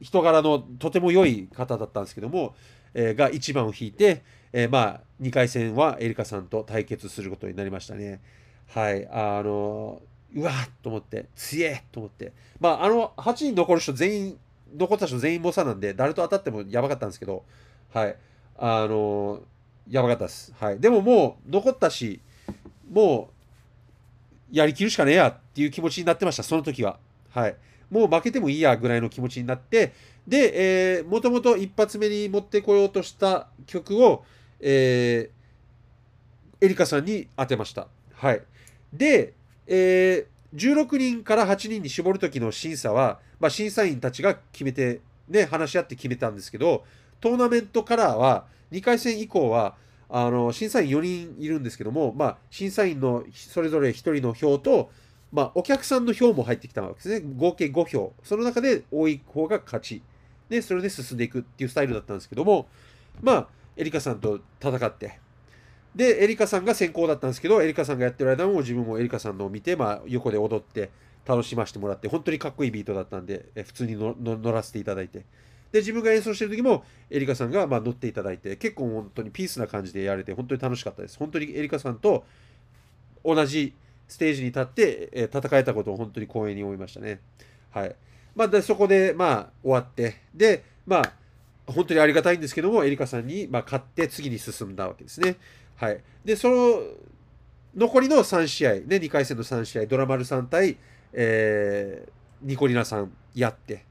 [0.00, 2.54] 人柄のとても良い方だったんですけども、
[2.94, 8.20] えーが1番を引いて、えーまあ、2回戦はエリカさんと対決することになりましたね。
[8.68, 9.06] はい。
[9.08, 10.00] あの、
[10.34, 12.32] うわっと思って、強えと思って。
[12.60, 14.38] まあ、あの、8人残る人全員、
[14.76, 17.44] 残った人全員猛者なんで、誰と当たってもやばかったんですけど、
[17.92, 18.16] はい。
[18.58, 19.42] あの、
[19.88, 20.54] やばかったです。
[20.58, 20.80] はい。
[20.80, 22.20] でももう、残ったし、
[22.90, 23.30] も
[24.52, 26.98] う、やりきるしかねえやっていう気持ちになってました、その時は。
[27.30, 27.56] はい。
[27.90, 29.92] もう負けてもいいやぐらいの気持ちになって、
[30.26, 34.24] で、えー、もともと一発目に持ってこようとした曲を、
[34.60, 37.88] えー、エリカさんに当てました。
[38.14, 38.42] はい。
[38.92, 39.34] で、
[39.66, 46.84] えー、16人から8人に絞る時の審査は、まあ、審査員たちが決めて、ね、話し合って決めたんですけど、
[47.20, 49.76] トーナメントカラーは、2回戦以降は、
[50.10, 54.90] あの審査員4人いるんですけども、まあ、審査員のそれぞれ1人の票と、
[55.32, 57.26] まあ、お客さんの票も入ってきたわけですね。
[57.36, 58.14] 合計5票。
[58.22, 60.02] その中で多い方が勝ち。
[60.48, 62.66] で、それで進んでいくっていうスタイルだったんですけども、
[63.20, 65.18] まあ、エリカさんと戦って、
[65.94, 70.90] で、エリカさんが先行だったんですけど、エリカさんがやってる間も自分もエリカさんのを見て、まあ、横で踊って
[71.24, 75.24] 楽しませてもらって、本当にかっこいいビートだったんで、え普通に乗らせていただいて。
[75.70, 81.18] で、自分が演奏してる時も、エリカさんがま乗っていただいて、結構本当にピースな感じでやれて、本当に楽しかったです。
[81.18, 82.24] 本当にエリカさんと
[83.24, 83.74] 同じ
[84.08, 87.20] ステージに立って、え戦えたことを本当に光栄に思いましたね。
[87.70, 87.94] はい。
[88.34, 91.12] まあ、でそこで、まあ、終わって、で、まあ、
[91.68, 95.36] 本当にありがたいんですけども、エリカさんに、まあ、勝って次に進んだわけですね。
[95.76, 96.00] はい。
[96.24, 96.82] で、その、
[97.74, 100.76] 残りの3試合、ね、2回戦の3試合、ドラマルさん対、
[101.12, 103.84] えーニコリナさんやって、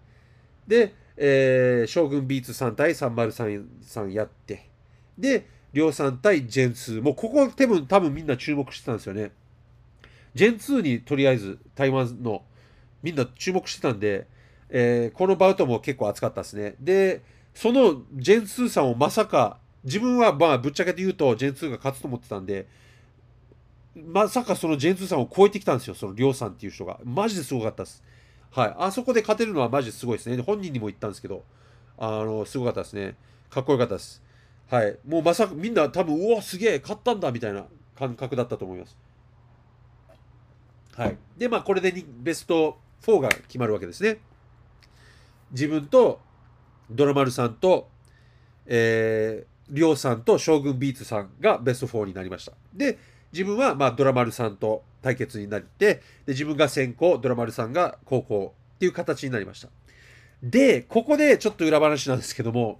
[0.67, 4.69] で、えー将軍ビーツさん対303さんやって、
[5.17, 9.31] で、りょうさん対ジェン2、もうここ多分、多分みんな注目してたんですよね。
[10.33, 12.43] ジェン2にとりあえず台湾の
[13.03, 14.27] みんな注目してたんで、
[14.69, 16.75] えーこのバウトも結構熱かったですね。
[16.79, 17.21] で、
[17.57, 22.67] そのジェンツーさんをまさか、自分はまあぶっちゃけて言うと、ジェンツーが勝つと思ってたんで、
[23.95, 26.99] まさかそのジェンツーさんを超えてきたんですよ、そのりょうさんっていう人が。
[27.03, 28.03] マジですごかったです。
[28.51, 28.75] はい。
[28.77, 30.39] あそこで勝てるのはマジですごいですね。
[30.43, 31.43] 本人にも言ったんですけど、
[31.97, 33.15] あの、すごかったですね。
[33.49, 34.21] かっこよかったです。
[34.69, 34.95] はい。
[35.07, 37.65] もうまさか、みんな多分、うわ、すげえ、勝ったんだみたいな
[37.95, 38.95] 感覚だったと思います。
[40.95, 41.17] はい。
[41.35, 44.19] で、まあ、これでベスト4が決まるわけですね。
[45.49, 46.26] 自分と、
[46.89, 47.89] ドラマルさんと、
[48.65, 52.53] えー、りょうさんと将軍ビーツさんがベスト4になりました。
[52.73, 52.97] で、
[53.33, 59.69] 自分は、まあ、ドラマルさんと対決になって、で、自分が先行、ドラマルさんが後攻っていう形になりました。
[60.41, 62.79] で、ここでちょっと裏話なんですけども、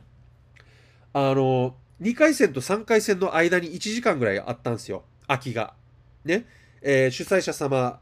[1.13, 5.03] あの、2回戦と3回戦の間に1時間ぐらいあったんですよ。
[5.27, 5.73] 空きが。
[6.23, 6.45] ね。
[6.81, 7.99] えー、主催者様、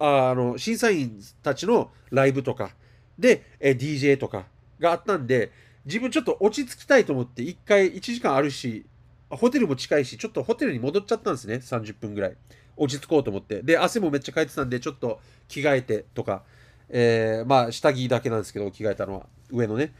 [0.00, 2.70] あの、審査員たちのライブとか、
[3.18, 4.46] で、えー、DJ とか
[4.84, 5.50] があったんで、
[5.84, 8.86] 自分ちょっと落ち着きたいと思って、1回1時間あるし、
[9.30, 11.56] ホテルも近いし、ちょっとホテルに戻っちゃったんですね。
[11.56, 12.36] 30分ぐらい。
[12.76, 13.62] 落ち着こうと思って。
[13.62, 16.42] で、汗もめっちゃかいてたんで、ちょっと着替えてとか、
[16.88, 19.92] えー、まあ、下着だけなんですけど、着替えたのは、上のね。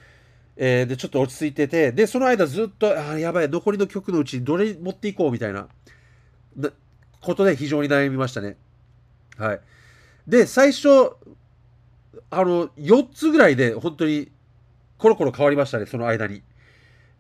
[0.56, 5.68] えー、で、ちょっと落ち着いてて、で、その間ずっと、あやばい、残りの曲のうちどれ持っていこうみたいな、
[6.56, 6.70] な
[7.20, 8.56] ことで非常に悩みましたね。
[9.36, 9.60] はい。
[10.28, 10.88] で、最初、
[12.30, 14.30] あの、4つぐらいで、本当に、
[14.98, 16.42] コロコロ変わりましたね、その間に。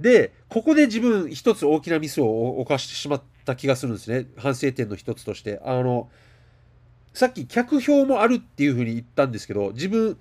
[0.00, 4.26] で、ここで自分、一つ大きなミスを犯してしまった気がするんですね。
[4.36, 5.60] 反省点の一つとして。
[5.64, 6.10] あの、
[7.12, 10.18] さっき客票もあるっていうふうに言ったんですけど、自分、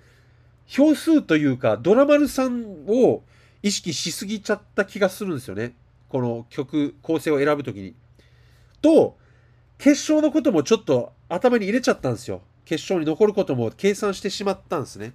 [0.67, 3.23] 票数というか、ドラマルさんを
[3.63, 5.73] 意識しすぎちゃった気がするんですよね。
[6.09, 7.95] この曲、構成を選ぶときに。
[8.81, 9.17] と、
[9.79, 12.41] 決勝のこともちょっと頭に入れちゃったんですよ。
[12.65, 15.13] 決勝に残ることも計算してしまったんですね。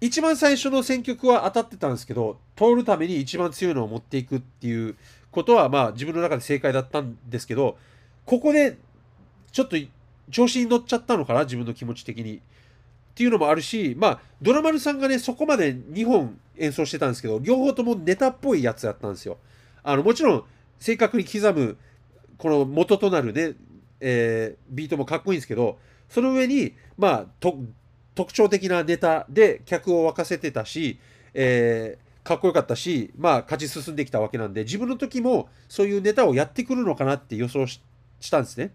[0.00, 4.96] 一番最初の選曲は当たってたんですけど、通るために一番強いのを持っていくっていう
[5.30, 7.78] ことは、まあ自分の中で正解だったんですけど、
[8.24, 8.76] ここで
[9.52, 9.76] ちょっと
[10.30, 12.36] 調子に乗っちゃったのかな、自分の気持ち的に。
[12.36, 12.40] っ
[13.16, 19.38] ていうのもあるし、まあ、ドラマルさんがね、そこまで2本演奏してたんですけど、両方ともネタっぽいやつやったんですよ。
[19.82, 20.44] あの、もちろん、
[20.78, 21.78] 正確に刻む、
[22.36, 23.54] この元となるね、
[24.00, 25.78] えー、ビートもかっこいいんですけど、
[26.10, 27.26] その上に、まあ、
[28.16, 30.98] 特徴的なネタで客を沸かせてたし、
[31.34, 37.80] えー、かっこよかったし、まあ、勝ち進んできたわけなんで、自分の時もそういうネタをやってくるのかなって予想し
[38.30, 38.72] たんですね。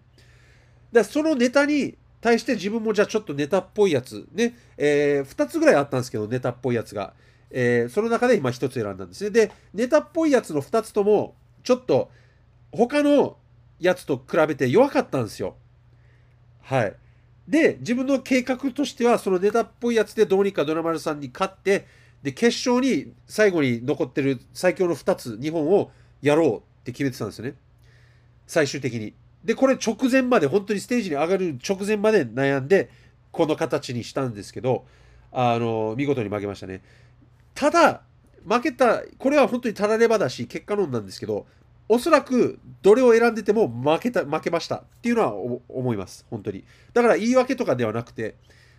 [0.91, 7.13] で、そのネタに対して自分もじゃあちょっとネタっぽいやつ、ね、えー、2つぐらいあったんですけど、ネタっぽいやつが。
[7.54, 9.32] えー、その中で今1つ選んだんですね。
[9.32, 12.12] で、ネタっぽいやつの2つとも、ちょっと
[12.71, 13.38] 他の
[13.80, 15.56] やつと比べて弱かったんですよ。
[16.62, 16.95] はい。
[17.52, 21.86] で、自分の計画としては、そのネタっぽいやつでどうにかドラマルさんに勝って、
[22.24, 27.56] で、決勝に最後に残ってる最強の2つ、2本をやろうって決めてたんですよね。
[28.48, 29.14] 最終的に。
[29.44, 32.90] で、これ直前まで、本当にステージに上がる直前まで悩んで、
[33.34, 34.86] この形にしたんですけど、
[35.34, 36.82] あの、見事に負けましたね。
[37.54, 38.04] ただ、
[38.48, 41.46] 負けた、これは本当にたらればだし、結果論なんですけど、
[41.89, 45.34] おそらくどれを選んでても負けた、負けましたっていうのは
[45.70, 46.26] 思います。
[46.30, 46.63] 本当に。
[46.94, 48.36] だから言い訳とかではなくて、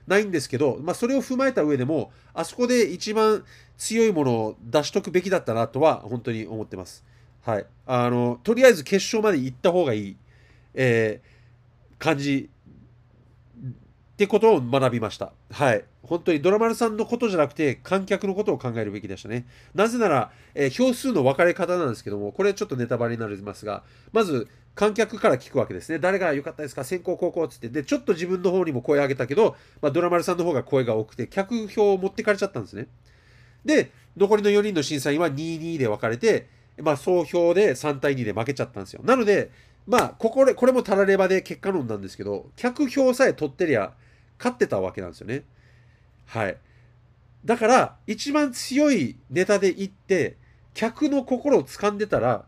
[0.06, 3.44] ないんですけど、まあ、それを踏まえた上でも、あそこで一番
[3.76, 7.04] 強いものを出しとくべきだったなとは本当に思ってます。
[7.42, 7.66] はい。
[7.86, 10.16] あの、とりあえず決勝まで行った方がいい。
[10.74, 12.48] えー、感じ
[14.12, 15.32] ってことを学びました。
[15.50, 15.84] はい。
[16.02, 19.46] 本当にドラマルさんのことじゃなくて観客のことを考えるべきでしたね。
[19.74, 25.98] なぜなら、えー、票数の分かれ方なんですけども、これちょっとネタバレになりますが、まず観客から聞くわけですね。
[25.98, 26.84] 誰が良かったですか？
[26.84, 27.68] 先行高校つって。
[27.68, 32.88] で、ちょっと自分の方にも声上げたけど、まあ、ドラマルさんの方が声が多くて、客票を持ってかれちゃったんですね。
[33.64, 36.48] で、残りの4人の審査員は2-2で分かれて、
[36.80, 39.02] まあ、総票で3対2で負けちゃったんですよ。
[39.04, 39.50] なので、
[39.86, 43.92] まあ、ここで、これもたらればで結果論なんですけど、客票さえ取ってりゃ、
[44.38, 45.44] 勝ってたわけなんですよね。
[46.26, 46.56] はい。
[47.44, 50.36] だから、一番強いネタでいって、
[50.74, 52.44] 客の心を掴んでたら、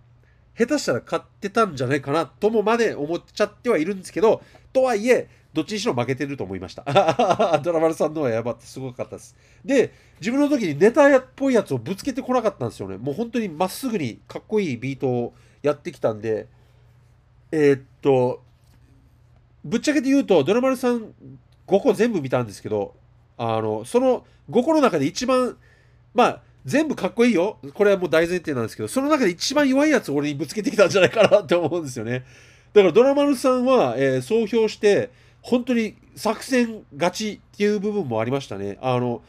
[0.56, 4.42] 下手したら勝ってたんじゃないかなともまで思っちゃってはいるんですけど、
[4.72, 6.84] とはいえ、どっちにしろ負けてると思いました。
[7.62, 9.36] ドラマルさんのはやばってすごかったです。
[9.64, 12.96] で、自分の時にネタっぽいやつをぶつけてこなかったんですよね。
[12.96, 16.46] もう本当にまっすぐにかっこいいビートをやってきたんで、
[17.52, 18.42] えー、っと、
[19.64, 21.14] ぶっちゃけて言うと、ドラマルさん
[21.66, 22.94] 5個全部見たんですけど、
[23.38, 25.56] あの、その5個の中で一番、
[26.14, 27.58] まあ、全部かっこいいよ。
[27.74, 32.24] これはもう大前提なんですけど、その中で一番弱いやつを俺にぶつけてきたんじゃないかなって思うんですよね。
[32.72, 35.10] だからドラマルさんは、えー、総評して、
[35.42, 38.78] 本当に作戦勝ちっていう部分もありましたね。
[38.80, 39.22] あの、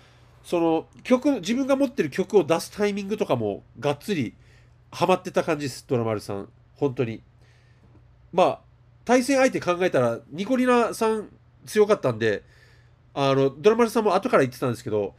[0.46, 4.36] その曲自分が持ってる曲を出すタイミングとかもがっつり
[4.92, 7.22] ハマってた感じですドラマルさん本当に
[8.36, 8.60] まあ
[9.06, 11.30] 対戦相手考えたらニコリナさん
[11.66, 12.44] 強かったんで
[13.14, 15.16] あのドラマルさんも後から言ってたんですけど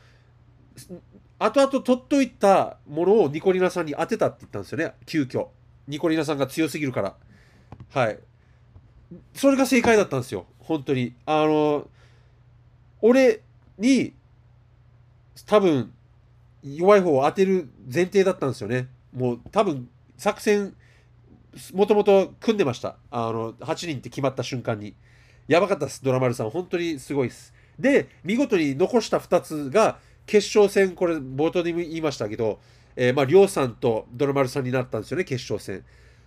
[1.38, 5.48] 後々取っといたものをニコリナさんに当てたって言ったんですよね急遽。
[5.88, 7.14] ニコリナさんが強すぎるから。
[7.94, 8.18] はい。
[9.34, 11.14] それが正解だったんですよ本当に。
[11.24, 11.88] あの
[13.00, 13.40] 俺
[13.78, 14.12] に
[15.46, 15.92] 多分
[16.62, 18.88] 弱い方を当てる前提だったんですよね。
[19.14, 20.74] もう多分作戦
[21.72, 22.96] もともと組んでました。
[23.10, 24.94] あの8人って決まった瞬間に。
[25.48, 26.50] やばかったですドラマルさん。
[26.50, 27.54] 本当にすごいです。
[27.78, 32.58] で見事に残した2つが決勝戦これ冒頭で言いましたけど、
[32.96, 35.84] えー、まあ亮さんとドラマルさんになったんですよね決勝戦。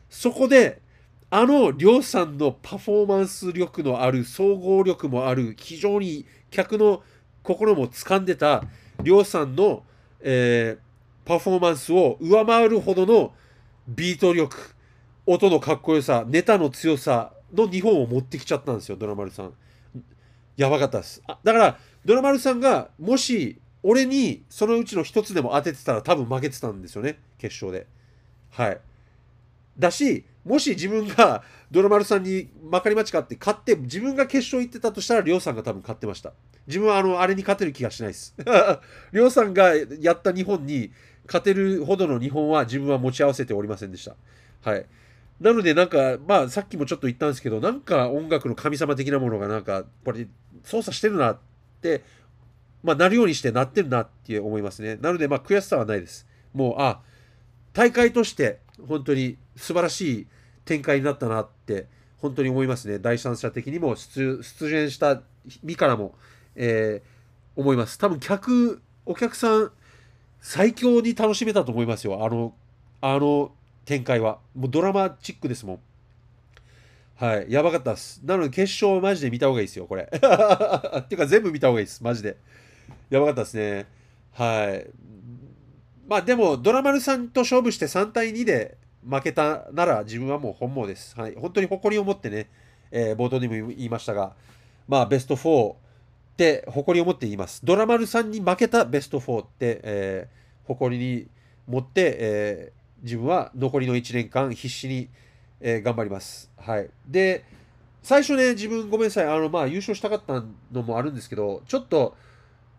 [0.10, 0.82] そこで
[1.30, 7.04] あの亮さんのパフォーマンス力のある総合力もある非常に客の
[7.44, 8.64] 心も掴んでた
[9.04, 9.84] 亮さんの、
[10.22, 13.34] えー、パフォーマンスを上回るほどの
[13.88, 14.76] ビート力。
[15.32, 19.54] 音のかっこよさネタの強さの日本を持ってきちゃったんですよドラマルさん。
[20.58, 21.22] やばかったです。
[21.28, 27.86] あだからドラマルさんがもし俺にそのうちの一つでも当ててたら多分負けてたんですよね決勝で。
[28.50, 28.82] はい。
[29.78, 36.34] だしもし自分がドラマルさんにまかり間違って勝って自分が決勝行ってたとしたらりょうさんが多分勝ってました。
[36.66, 38.36] 自分はあのあれに勝てる気がしないです。
[39.14, 40.92] りょうさんがやった日本に
[41.28, 44.16] 勝てるほどの日本は自分は持ち合わせておりませんでした。
[44.68, 44.88] はい。
[45.40, 50.28] なのでなんかまあさっきもちょっと言ったんですけどなんか音楽の神様的なものがなんかこれ
[50.64, 51.38] 操作してるなっ
[51.82, 52.04] て
[52.84, 54.98] まあなるようにしてなってるなって思いますね。
[54.98, 56.28] なのでまあ悔しさはないです。
[56.54, 57.02] もうあ
[57.74, 60.28] 大会として本当に素晴らしい
[60.66, 63.00] 展開になったなって本当に思いますね。
[63.00, 65.22] 第三者的にも出演した
[65.64, 66.16] 身からも、
[66.56, 67.98] えー、思います。
[67.98, 69.72] 多分客お客さん
[70.42, 72.26] 最強に楽しめたと思いますよ。
[72.26, 72.54] あの
[73.02, 73.52] あの
[73.86, 74.40] 展開は。
[74.56, 75.80] もうドラマチックですもん。
[77.16, 77.52] はい。
[77.52, 78.22] やばかったっす。
[78.24, 80.04] なので決勝はマジで見た方がいいですよこれ。
[80.04, 80.08] っ
[81.08, 82.04] ていうか全部見た方がいいです。
[82.04, 82.38] マジで。
[83.10, 83.86] やばかったですね。
[84.34, 84.88] はい。
[86.08, 91.20] まあでもドラマルさんと勝負して3対2で負けたなら自分はもう本望です。
[91.20, 92.50] はい、本当に誇りを持ってね、
[92.92, 94.34] えー、冒頭でも言いましたが、
[94.88, 95.76] まあ、ベスト4っ
[96.36, 97.66] て誇りを持って言います。
[97.66, 101.28] ドラマルさんに負けたベスト4って、えー、誇りに
[101.68, 105.10] 持って、えー、自分は残りの1年間必死に、
[105.60, 106.52] えー、頑張ります。
[106.58, 106.90] はい。
[107.08, 107.46] で、
[108.02, 112.16] 最初ね、自分ごめんなさい、あの、まあ、優勝したかったのもあるんですけど、ちょっと、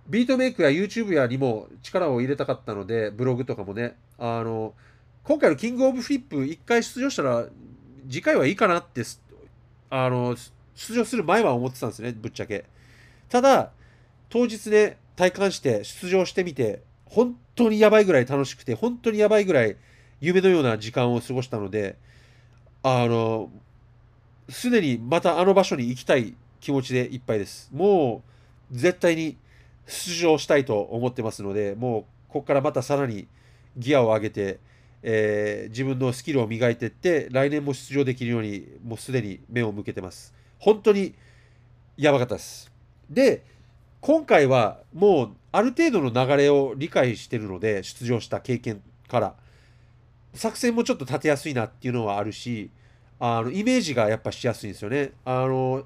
[0.09, 4.75] ビートメイクや YouTube やにも力を入れたかったので、ブログとかもね、あの、
[5.23, 7.47] 今回のキングオブフリップ1回出場したら
[8.09, 9.03] 次回はいいかなって
[9.91, 10.37] あの
[10.75, 12.65] 出場する前は思ってたんですねぶっちゃけ
[13.29, 13.71] ただ
[14.29, 19.77] 当日ね体感して出場してみて本当にやばいぐらい楽しくて本当にやばいぐらい
[20.21, 21.97] 夢のような時間を過ごしたので
[22.83, 23.51] あの
[24.49, 27.71] すでにまたあの場所に行きたい気持ちでいっぱいです。
[27.73, 28.23] も
[28.73, 29.37] う絶対に
[29.87, 33.27] 出場したいと思ってますのでもうここからまたさらに
[33.77, 34.61] ギアを上げて
[35.03, 40.35] えー、自分のスキルを磨いていって来年も出場できるようにもうすでに目を向けてます。
[40.59, 41.15] 本当に
[41.97, 42.71] やばかったです。
[43.09, 43.45] で
[44.01, 49.35] 今回はもうある程度の流れを理解してるので出場した経験から。
[50.35, 52.71] 作戦もちょっと立てやすいなっていうのはあるし
[53.19, 55.13] あのイメージがやっぱしやすいんですよね。
[55.25, 55.85] あの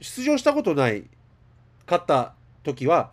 [0.00, 1.04] 出場したことない
[1.86, 3.12] 勝った時は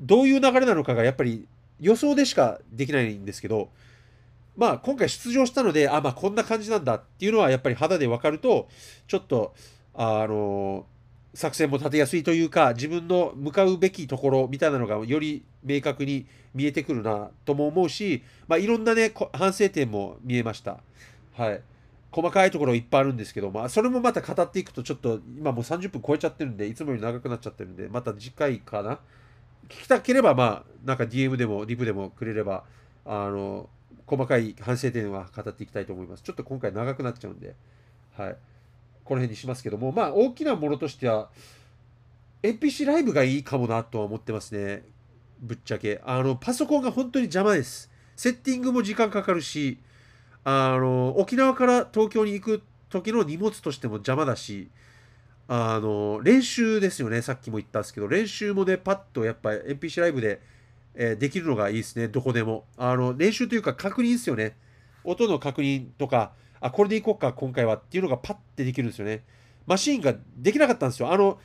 [0.00, 1.48] どういう流れなのかがやっぱり
[1.80, 3.70] 予想でしかできないんですけど
[4.58, 8.68] まあ今回出場したので、あ、まあこんな感じなんだっていうのはやっぱり肌で分かると、
[9.06, 9.54] ちょっと、
[9.94, 10.84] あの、
[11.38, 20.80] 作戦も立てやすいというか、自分の向かうべきところみたいなのがより明確に見えてくるなとも思うし、まあいろんなね、反省点も見えました。
[21.34, 21.62] はい。
[22.10, 28.98] 細かいところいっぱいあるんですけど、まあ、それもまた語っていくと、ちょっと今もう30分超えちゃってるんで、いつもより長くなっちゃってるんで、また次回かな。
[29.68, 32.64] 聞きたければ、まあ、なんか DM でもリプでもくれれば、
[33.04, 33.68] あの、
[34.08, 36.24] 細かい反省点は語っていきたいと思います。
[36.24, 37.54] ちょっと今回長くなっちゃうんで、
[38.16, 38.36] はい。
[39.08, 41.30] この辺にしますけども、まあ大きなものとしては、
[42.42, 44.84] NPC ライブがいいかもなとは思ってますね。
[45.40, 46.00] ぶっちゃけ。
[46.04, 47.90] あの、パソコンが本当に邪魔です。
[48.16, 49.78] セッティングも時間かかるし、
[50.44, 54.68] あの、沖縄から東京に行く時の荷物としても邪魔だし、
[55.48, 57.22] あの、練習ですよね。
[57.22, 60.40] さっきも言ったんですけど、練習もね、パッとやっぱ NPC ライブで
[61.00, 62.64] え、できるのがいいですね、どこでも。
[62.76, 64.56] あの、練習というか確認ですよね。
[65.04, 69.22] 音の確認とか、あ、これでいこうか、今回はっていうのがパッてできるんですよね。
[69.66, 71.12] マシーンができなかったんですよ。
[71.12, 71.38] あの、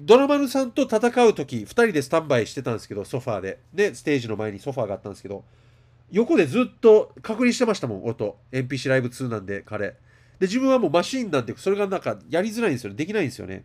[0.00, 3.58] ドラマルさんと戦う時2人でスタンバイしてたんですけどソファーで。
[3.72, 5.44] でステージの前にソファーがあったんですけど
[6.10, 8.36] 横でずっと確認してましたもん音。
[8.50, 9.88] NPC ライブ2なんで彼。
[10.40, 12.96] で自分はもうマシーンなんでそれがなんかやりづらいんですよね。
[12.96, 13.64] できないんですよね。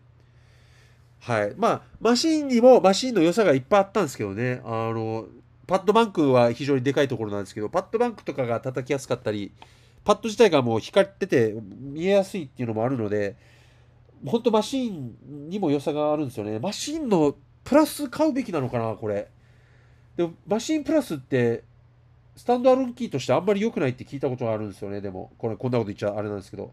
[1.18, 1.54] はい。
[1.56, 4.60] まあマシーンにもマシーンの良さがいっぱいあったんですけどね。
[4.64, 5.26] あの
[5.66, 9.52] パッドバンクは非常にでかいところなんですけどパッドバンクとかが叩きやすかったり
[10.04, 13.36] パッド自体がもう光ってて見えやすいっていうのもあるので
[14.26, 16.58] 本当マシンにも良さがあるんですよね。
[16.58, 17.34] マシンの
[17.64, 19.28] プラス買うべきなのかな、これ。
[20.16, 21.64] でも、マシンプラスって、
[22.36, 25.30] スタンドアロンキーとしてあんまり良くないって聞いたことがあるんですよね、でも。
[25.38, 26.72] これ、こんなこと言っちゃあれなんですけど。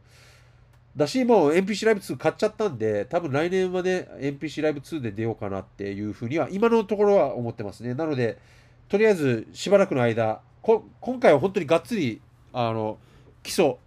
[0.96, 7.94] だし、もう NPC ライブ2買っちゃったんで、多分来年はね、NPC ライブ2で出ようかなっていうふうには、今のところは思ってますね。
[7.94, 8.38] なので、
[8.90, 12.22] とりあえずしばらくの間、今回は本当にがっつり、
[12.52, 12.98] あの、
[13.48, 13.78] 基礎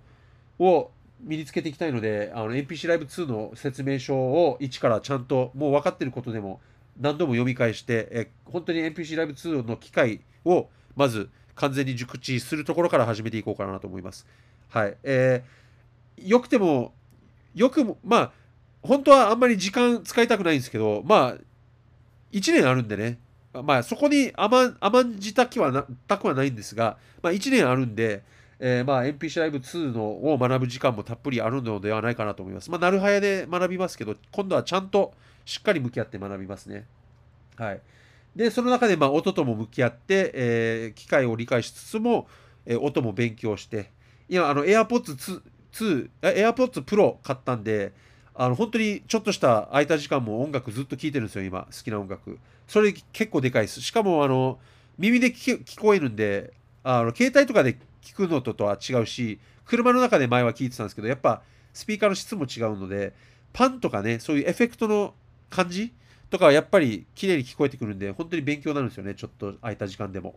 [0.59, 0.91] を
[1.21, 6.61] 身につけていきたいので、あの NPC ライブ2の説明書を一からちゃんともう分かってることでも
[6.99, 14.27] 何度も読み返して、え本当に NPC ライブ2の機会をまず完全に熟知するところから始めていこうかなと思います。
[14.71, 14.97] はい。
[15.03, 16.95] えー、よくても、
[17.55, 18.33] よくも、まあ、
[18.83, 21.35] 本当はあんまり時間使いたくないんですけど、まあ、
[22.33, 23.19] 1年あるんでね、
[23.53, 28.23] まあ、そこに甘甘んじたきはなたくはないんですが、まあ、1年あるんで、
[28.63, 32.71] えー、まあ NPC ライブ2のを学ぶ時間もたっぷりあるのではないかなと思います。
[32.71, 35.15] まあ、なるはやで学びますけど、今度はちゃんと
[35.47, 36.87] しっかり向き合って学びますね。
[37.57, 37.81] はい。
[38.37, 42.29] で、その中でまあ音とも向き合って、えー、機械を理解しつつも、
[42.67, 43.91] えー、音も勉強して、
[44.29, 45.41] 今、あの AirPods
[45.73, 47.93] 2、AirPods Pro 買ったんで、
[48.35, 52.39] あの本当にちょっとした空いた時間も音楽ずっと聴いてるんですよ、今、好きな音楽。
[52.69, 53.81] それ結構でかいです。
[53.81, 54.59] しかも、あの、
[54.99, 56.53] 耳で聞こえるんで、
[56.83, 61.43] あの携帯とかで聞くのととは違うし車の中で前は聞いてたんですけどやっぱ
[61.73, 63.13] スピーカーの質も違うので
[63.53, 65.15] パンとかねそういうエフェクトの
[65.49, 65.93] 感じ
[66.31, 70.37] とかはやっぱり綺麗に聞こえてくるんで本当に勉強になるんですよねちょっと空いた時間でも。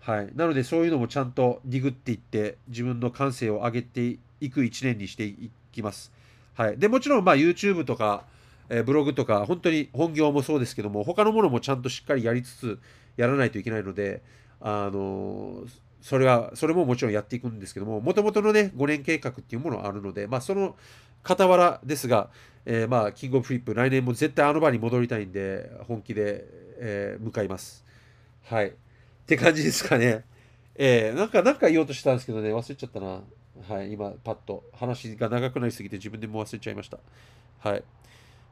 [0.00, 0.30] はい。
[0.34, 6.12] なのでそういうのもちゃんとディグっていって自分の感性を上げていく1年にしていきます。
[6.52, 6.78] はい。
[6.78, 8.24] でもちろんまあ YouTube とか
[8.68, 12.78] えブログとか本当に本業もそうですけども他のものもちゃんとしっかりやりつつ
[13.16, 14.22] やらないといけないので
[14.60, 15.64] あの
[16.04, 20.76] それは、それももちろんやっていくんですけども、もともとのね、5年計画っていうものがあるので、まあ、その
[21.26, 22.28] 傍らですが、
[22.66, 26.44] えー、まあ、キングオブフリップ、来年も絶対あの場に戻りたいんで、本気で、
[26.76, 27.86] えー、向かいます。
[28.42, 28.68] はい。
[28.68, 28.72] っ
[29.24, 30.26] て感じですかね。
[30.74, 33.22] えー、なんか、なんか言おうとしたんですけどね、忘れちゃったな。
[33.66, 34.62] はい、今、パッと。
[34.74, 36.98] 話が長くなりすぎて自分でも忘れちゃいました。
[37.60, 37.82] はい。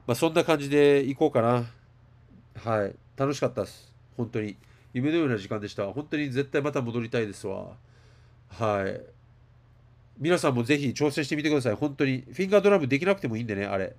[0.07, 1.67] まあ、そんな感じでいこうかな。
[2.65, 2.95] はい。
[3.15, 3.93] 楽しかったです。
[4.17, 4.57] 本当に。
[4.93, 5.87] 夢のような時間でした。
[5.93, 7.77] 本当に絶対また戻りたいですわ。
[8.49, 9.01] はい。
[10.19, 11.75] 皆さんもぜひ挑戦してみてください。
[11.75, 12.25] 本当に。
[12.33, 13.97] フィンガードラムできなくてもいいんでね、あれ。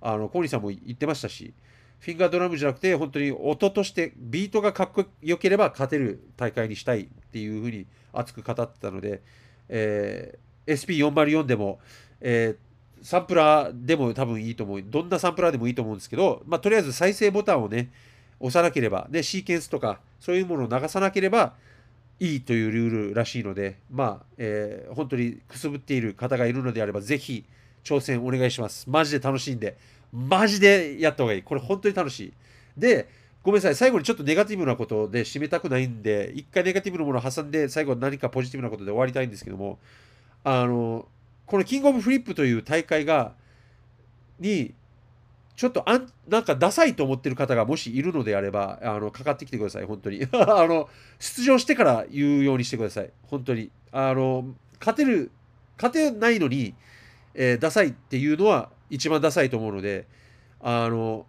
[0.00, 1.54] あの、コーニーさんも言ってましたし、
[1.98, 9.22] フィンガードラムじゃなくて、本当に音として、ビートがかっこよければ勝てる大会にしたいっていうふうに熱く語ってたので、
[9.70, 11.80] えー、SP404 でも、
[12.20, 14.82] えー、サンプラーでも多分いいと思う。
[14.82, 17.90] どんなサンプラーでもいいと思うんですけど、まあ、とりあえず再生ボタンをね、
[18.40, 21.52] 押さなければ、で、シーケンスとか、そういうものを流さなければ
[22.18, 27.44] いいというルールらしいので、まあ、えー、本当にくすぶっている方がいるのであれば、ぜひ
[27.84, 28.88] 挑戦お願いします。
[28.88, 29.76] マジで楽しいんで、
[30.14, 31.42] マジでやった方がいい。
[31.42, 32.32] これ本当に楽しい。
[32.78, 33.06] で、
[33.42, 33.74] ごめんなさい。
[33.74, 39.78] 最後にちょっとネガティブなことで締めたくないんで、一回ネガティブなものを挟んで、最後何かポジティブなことで終わりたいんですけども、
[40.42, 41.06] あの、
[41.44, 43.34] このキングオブフリップという大会が、
[44.40, 44.72] に、
[45.56, 50.26] ちょっとあんなんかダサいと思ってる方がもしいるのであれば、あのかかってきてください、本当に。
[50.32, 50.88] あの
[51.18, 53.70] 出場してから言うようにしてください、本当に。
[53.92, 55.30] あの勝てる、
[55.76, 56.74] 勝てないのに、
[57.34, 60.06] えー、ダサいっていうのは一番ダサいと思うので、
[60.60, 61.26] あの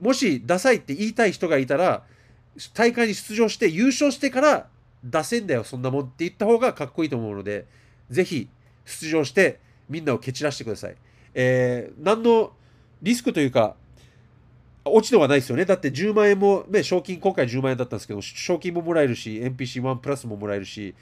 [0.00, 2.04] もしダサいって言いたい人がいたら、
[2.74, 4.66] 大会に出場して優勝してから
[5.04, 7.66] 出せんだよ、そんなもんって言った方がかっこいいと思うので、
[8.10, 8.48] ぜひ
[8.84, 10.96] 出場してみんなを蹴散らしてください。
[11.34, 12.52] えー、何の
[13.02, 13.76] リスクというか、
[14.84, 15.64] 落ち度はないですよね。
[15.64, 20.94] だって10万円も、ね、賞金今回10万円だったんですけど、賞金ももらえるし、NPC1 プラスももらえるし、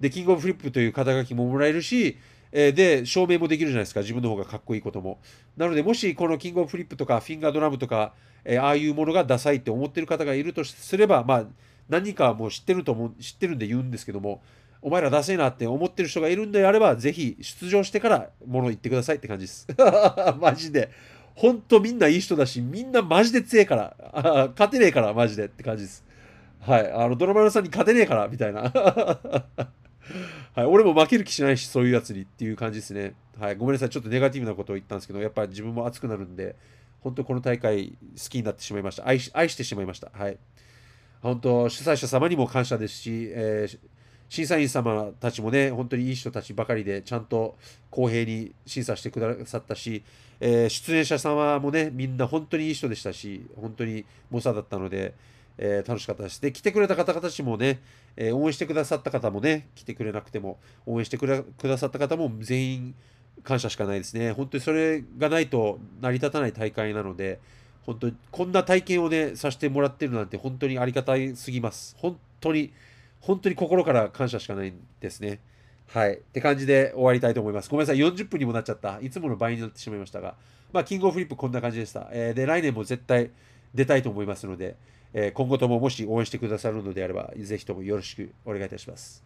[0.00, 2.18] で、キングオブフリップという肩書きももらえるし、
[2.52, 5.18] えー、で、証明もできるじゃないですか、自分の方がかっこいいことも。
[5.56, 8.12] なので、もしこのキングオブフリップとか、フィンガードラムとか、
[8.44, 11.44] えー、ああいうものがダサいって思ってる方がいるとすれば、まあ、
[11.88, 14.42] 何かもう知ってると思う、知ってるんで言うんですけども、
[14.82, 19.68] お前らダセえなって思ってる人がいるんであれば、ぜひ出場してからもの言ってくださいって感じです。
[20.40, 20.90] マジで。
[21.34, 23.96] ほんとみんないい人だし、みんなマジで強えから、
[24.52, 26.04] 勝てねえから、マジでって感じです。
[26.60, 26.92] はい。
[26.92, 28.62] あの、ドラマルさんに勝てねえから、みたいな。
[30.54, 30.64] はい。
[30.64, 33.14] 俺も負ける気しないし、そういうやつにっていう感じですね。
[33.38, 33.56] はい。
[33.56, 33.88] ごめんなさい。
[33.90, 36.54] ちょっとネガティブなことを言ったんですけど、やっぱり自分も熱くなるんで、
[37.00, 39.08] 本当この大会好きになってしまいました。
[39.08, 40.10] 愛し愛してしまいました。
[40.12, 40.38] はい。
[41.22, 43.78] 本当、主催者様にも感謝ですし、えー、
[44.32, 47.54] 審査員様たちもね、本当にいい人たちばかりで、ちゃんと
[47.90, 50.02] 公平に審査してくださったし、
[50.40, 55.12] えー、出演者様もね、みんな本当にいい人でしたし、本当に猛者だったので、
[55.58, 56.40] えー、楽しかったです。
[56.40, 57.80] で、来てくれた方たちもね、
[58.16, 60.56] えー、応援してくださった方もね、来てくれなくても、
[60.86, 62.94] 応援してくださった方も全員
[63.42, 64.32] 感謝しかないですね。
[64.32, 67.38] 本当にそれがないと成り立たない大会なので、
[67.84, 71.94] 本当にこんな体験をね、させてもらってるなんて本当にありがたいすぎます。
[71.98, 72.72] 本当に、
[73.22, 75.40] 本当に心から感謝しかないんですね。
[75.88, 76.14] はい。
[76.14, 77.70] って感じで終わりたいと思います。
[77.70, 77.96] ごめんなさい。
[77.96, 79.00] 40分にもなっちゃった。
[79.00, 80.34] いつもの倍になってしまいましたが。
[80.72, 82.08] まあ、キングオフリップこんな感じでした。
[82.12, 83.30] えー、で、来年も絶対
[83.74, 84.76] 出たいと思いますので、
[85.12, 89.22] えー、今後とももし応援してくださるのであれば、ぜひともよろしくお願いいたします。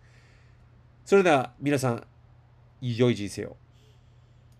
[1.05, 2.07] それでは、皆さん、
[2.82, 3.57] 良い人生を。